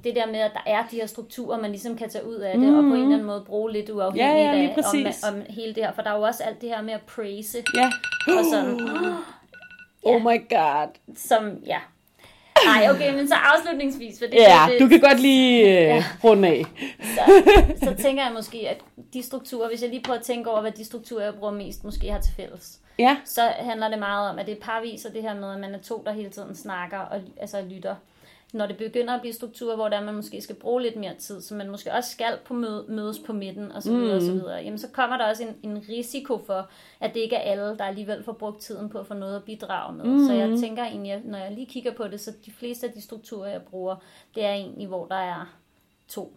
det 0.03 0.15
der 0.15 0.25
med, 0.27 0.39
at 0.39 0.51
der 0.53 0.71
er 0.71 0.83
de 0.91 0.95
her 0.95 1.05
strukturer, 1.05 1.61
man 1.61 1.71
ligesom 1.71 1.97
kan 1.97 2.09
tage 2.09 2.27
ud 2.27 2.35
af 2.35 2.57
det, 2.57 2.67
mm. 2.69 2.77
og 2.77 2.83
på 2.83 2.87
en 2.87 2.93
eller 2.93 3.13
anden 3.13 3.27
måde 3.27 3.43
bruge 3.47 3.71
lidt 3.71 3.89
uafhængigt 3.89 4.37
Ja, 4.37 4.53
ja, 4.53 4.69
af 4.69 5.29
om, 5.29 5.35
om 5.35 5.41
hele 5.49 5.73
det 5.75 5.83
her. 5.83 5.93
For 5.93 6.01
der 6.01 6.09
er 6.09 6.15
jo 6.15 6.21
også 6.21 6.43
alt 6.43 6.61
det 6.61 6.69
her 6.69 6.81
med 6.81 6.93
at 6.93 7.01
praise, 7.01 7.57
Ja. 7.75 7.91
og 8.27 8.45
sådan, 8.51 8.79
Oh 10.03 10.21
my 10.21 10.49
god. 10.49 10.87
som, 11.15 11.57
ja. 11.65 11.79
Nej, 12.65 12.89
okay, 12.89 13.15
men 13.15 13.27
så 13.27 13.35
afslutningsvis, 13.35 14.19
for 14.19 14.25
det, 14.25 14.33
Ja, 14.33 14.65
det, 14.69 14.79
du 14.79 14.87
kan 14.87 14.99
godt 14.99 15.19
lige 15.19 15.67
øh, 15.95 16.03
runde 16.23 16.47
af. 16.47 16.65
så, 17.01 17.43
så 17.83 17.95
tænker 18.03 18.23
jeg 18.23 18.33
måske, 18.33 18.57
at 18.69 18.77
de 19.13 19.23
strukturer, 19.23 19.69
hvis 19.69 19.81
jeg 19.81 19.89
lige 19.89 20.03
prøver 20.03 20.19
at 20.19 20.25
tænke 20.25 20.49
over, 20.49 20.61
hvad 20.61 20.71
de 20.71 20.85
strukturer, 20.85 21.23
jeg 21.23 21.33
bruger 21.35 21.53
mest, 21.53 21.83
måske 21.83 22.11
har 22.11 22.19
til 22.21 22.33
fælles, 22.35 22.77
Ja, 22.99 23.17
så 23.25 23.41
handler 23.59 23.89
det 23.89 23.99
meget 23.99 24.29
om, 24.29 24.39
at 24.39 24.45
det 24.45 24.57
er 24.57 24.61
parvis, 24.61 25.05
og 25.05 25.13
det 25.13 25.21
her 25.21 25.35
med, 25.35 25.53
at 25.53 25.59
man 25.59 25.73
er 25.73 25.79
to, 25.79 26.03
der 26.05 26.11
hele 26.11 26.29
tiden 26.29 26.55
snakker 26.55 26.97
og 26.97 27.19
altså, 27.41 27.61
lytter. 27.69 27.95
Når 28.51 28.65
det 28.65 28.77
begynder 28.77 29.13
at 29.13 29.21
blive 29.21 29.33
strukturer, 29.33 29.75
hvor 29.75 29.89
der 29.89 30.01
man 30.01 30.15
måske 30.15 30.41
skal 30.41 30.55
bruge 30.55 30.81
lidt 30.81 30.95
mere 30.95 31.15
tid, 31.15 31.41
så 31.41 31.55
man 31.55 31.69
måske 31.69 31.93
også 31.93 32.11
skal 32.11 32.37
på 32.45 32.53
møde, 32.53 32.85
mødes 32.87 33.19
på 33.19 33.33
midten 33.33 33.71
og 33.71 33.83
så 33.83 33.91
videre, 33.91 34.09
mm. 34.09 34.15
og 34.15 34.21
så 34.21 34.31
videre, 34.31 34.57
jamen 34.57 34.79
så 34.79 34.87
kommer 34.93 35.17
der 35.17 35.29
også 35.29 35.43
en, 35.43 35.71
en 35.71 35.85
risiko 35.89 36.43
for, 36.45 36.69
at 36.99 37.13
det 37.13 37.19
ikke 37.19 37.35
er 37.35 37.51
alle, 37.51 37.77
der 37.77 37.83
alligevel 37.83 38.23
får 38.23 38.31
brugt 38.31 38.61
tiden 38.61 38.89
på 38.89 38.99
at 38.99 39.07
få 39.07 39.13
noget 39.13 39.35
at 39.35 39.43
bidrage 39.43 39.95
med. 39.95 40.05
Mm. 40.05 40.27
Så 40.27 40.33
jeg 40.33 40.59
tænker 40.59 40.83
egentlig, 40.83 41.21
når 41.25 41.37
jeg 41.37 41.51
lige 41.51 41.65
kigger 41.65 41.93
på 41.93 42.07
det, 42.07 42.19
så 42.19 42.31
de 42.45 42.51
fleste 42.51 42.87
af 42.87 42.93
de 42.93 43.01
strukturer, 43.01 43.49
jeg 43.49 43.61
bruger, 43.61 43.95
det 44.35 44.45
er 44.45 44.53
egentlig, 44.53 44.87
hvor 44.87 45.05
der 45.05 45.15
er 45.15 45.55
to, 46.07 46.33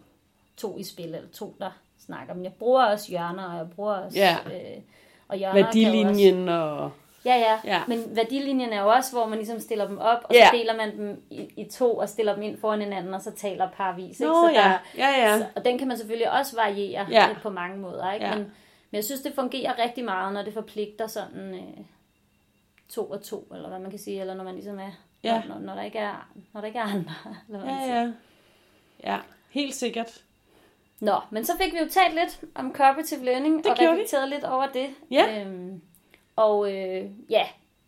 to 0.57 0.77
i 0.77 0.83
spil, 0.83 1.05
eller 1.05 1.29
to, 1.33 1.55
der 1.59 1.71
snakker. 1.97 2.33
Men 2.33 2.43
jeg 2.43 2.53
bruger 2.53 2.85
også 2.85 3.09
hjørner, 3.09 3.43
og 3.43 3.57
jeg 3.57 3.67
bruger 3.75 3.93
også... 3.93 4.17
Ja. 4.19 4.37
Øh, 4.45 4.81
og 5.27 5.37
hjørner 5.37 5.53
kan 5.53 5.61
jo 5.61 5.67
også, 5.67 5.79
værdilinjen 5.79 6.49
og... 6.49 6.91
Ja, 7.25 7.35
ja, 7.35 7.59
Ja. 7.63 7.81
Men 7.87 8.15
værdilinjen 8.15 8.73
er 8.73 8.81
jo 8.81 8.87
også, 8.89 9.11
hvor 9.11 9.25
man 9.27 9.37
ligesom 9.37 9.59
stiller 9.59 9.87
dem 9.87 9.97
op, 9.97 10.19
og 10.23 10.33
Ja. 10.35 10.45
så 10.47 10.57
deler 10.57 10.75
man 10.77 10.97
dem 10.97 11.21
i, 11.29 11.41
i 11.57 11.69
to, 11.69 11.97
og 11.97 12.09
stiller 12.09 12.33
dem 12.33 12.43
ind 12.43 12.57
foran 12.57 12.81
hinanden, 12.81 13.13
og 13.13 13.21
så 13.21 13.31
taler 13.31 13.69
parvis. 13.69 14.19
Ikke? 14.19 14.31
Nå 14.31 14.47
så 14.47 14.51
ja, 14.53 14.71
ja, 14.97 15.09
ja. 15.09 15.37
Så, 15.37 15.45
og 15.55 15.65
den 15.65 15.77
kan 15.77 15.87
man 15.87 15.97
selvfølgelig 15.97 16.31
også 16.31 16.55
variere 16.55 17.05
Ja. 17.09 17.27
på 17.43 17.49
mange 17.49 17.77
måder. 17.77 18.11
Ikke? 18.11 18.25
Ja. 18.25 18.31
Men, 18.35 18.43
men 18.91 18.95
jeg 18.95 19.03
synes, 19.03 19.21
det 19.21 19.33
fungerer 19.35 19.83
rigtig 19.83 20.05
meget, 20.05 20.33
når 20.33 20.41
det 20.43 20.53
forpligter 20.53 21.07
sådan 21.07 21.53
øh, 21.53 21.85
to 22.89 23.05
og 23.11 23.23
to, 23.23 23.47
eller 23.55 23.69
hvad 23.69 23.79
man 23.79 23.89
kan 23.89 23.99
sige, 23.99 24.21
eller 24.21 24.33
når 24.33 24.43
man 24.43 24.53
ligesom 24.55 24.79
er, 24.79 24.91
Ja. 25.23 25.41
når, 25.47 25.59
når, 25.59 25.75
der 25.75 25.81
ikke 25.83 25.99
er, 25.99 26.29
når 26.53 26.61
der 26.61 26.67
ikke 26.67 26.79
er 26.79 26.83
andre. 26.83 27.13
Eller 27.49 27.59
hvad 27.59 27.73
man 27.73 27.83
siger. 27.83 27.95
Ja, 27.95 28.01
ja. 28.01 28.11
Ja, 29.13 29.17
helt 29.49 29.75
sikkert. 29.75 30.21
Nå, 30.99 31.15
men 31.29 31.45
så 31.45 31.53
fik 31.61 31.73
vi 31.73 31.77
jo 31.79 31.87
talt 31.89 32.15
lidt 32.15 32.39
om 32.55 32.73
cooperative 32.75 33.25
learning, 33.25 33.57
Det 33.63 33.71
og 33.71 33.77
gjorde 33.77 33.91
vi. 33.91 33.97
reflekteret 34.01 34.29
lidt 34.29 34.43
over 34.43 34.67
det. 34.73 34.87
Ja. 35.11 35.41
Øhm, 35.41 35.81
og 36.35 36.73
øh, 36.73 37.05
ja, 37.29 37.43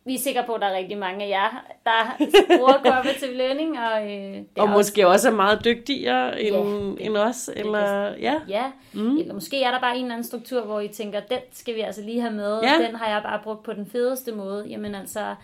vi 0.05 0.15
er 0.15 0.19
sikre 0.19 0.43
på, 0.45 0.53
at 0.53 0.61
der 0.61 0.67
er 0.67 0.77
rigtig 0.77 0.97
mange 0.97 1.25
af 1.25 1.29
jer, 1.29 1.65
der 1.85 2.17
bruger 2.57 2.73
cooperative 2.91 3.33
learning. 3.33 3.79
Og, 3.79 4.03
øh, 4.03 4.33
det 4.33 4.47
Og 4.57 4.69
måske 4.69 5.07
også 5.07 5.29
er 5.29 5.33
meget 5.35 5.65
dygtigere 5.65 6.41
end, 6.41 6.55
Ja, 6.99 7.05
end 7.05 7.17
os. 7.17 7.49
Eller, 7.55 8.15
ja. 8.15 8.41
Ja, 8.47 8.71
mm. 8.93 9.17
eller 9.17 9.33
måske 9.33 9.63
er 9.63 9.71
der 9.71 9.79
bare 9.79 9.95
en 9.97 10.01
eller 10.03 10.13
anden 10.15 10.27
struktur, 10.27 10.61
hvor 10.61 10.79
I 10.79 10.87
tænker, 10.87 11.19
den 11.19 11.39
skal 11.51 11.75
vi 11.75 11.79
altså 11.79 12.01
lige 12.01 12.21
have 12.21 12.33
med, 12.33 12.59
Ja. 12.61 12.85
den 12.87 12.95
har 12.95 13.09
jeg 13.09 13.23
bare 13.23 13.39
brugt 13.43 13.63
på 13.63 13.73
den 13.73 13.85
fedeste 13.85 14.31
måde. 14.31 14.65
Jamen 14.69 14.95
altså, 14.95 15.35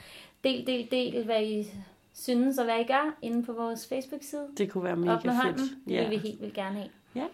del, 0.43 0.67
del, 0.67 0.87
del, 0.91 1.23
hvad 1.25 1.43
I 1.43 1.67
synes 2.13 2.57
og 2.57 2.65
hvad 2.65 2.79
I 2.79 2.83
gør 2.83 3.15
inde 3.21 3.45
på 3.45 3.53
vores 3.53 3.87
Facebook-side. 3.87 4.47
Det 4.57 4.71
kunne 4.71 4.83
være 4.83 4.93
Op 4.93 4.97
mega 4.99 5.13
med 5.13 5.21
fedt. 5.23 5.35
hånden, 5.43 5.59
det 5.87 5.93
Ja. 5.93 6.01
vil 6.01 6.11
vi 6.11 6.17
helt 6.27 6.41
vildt 6.41 6.53
gerne 6.55 6.75
have. 6.75 6.89
ja. 7.15 7.25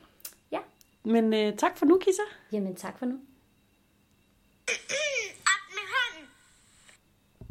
Ja. 0.51 0.59
Men 1.03 1.33
øh, 1.33 1.53
tak 1.57 1.77
for 1.77 1.85
nu, 1.85 1.97
Kisser. 1.97 2.23
Jamen 2.51 2.75
tak 2.75 2.99
for 2.99 3.05
nu. 3.05 3.15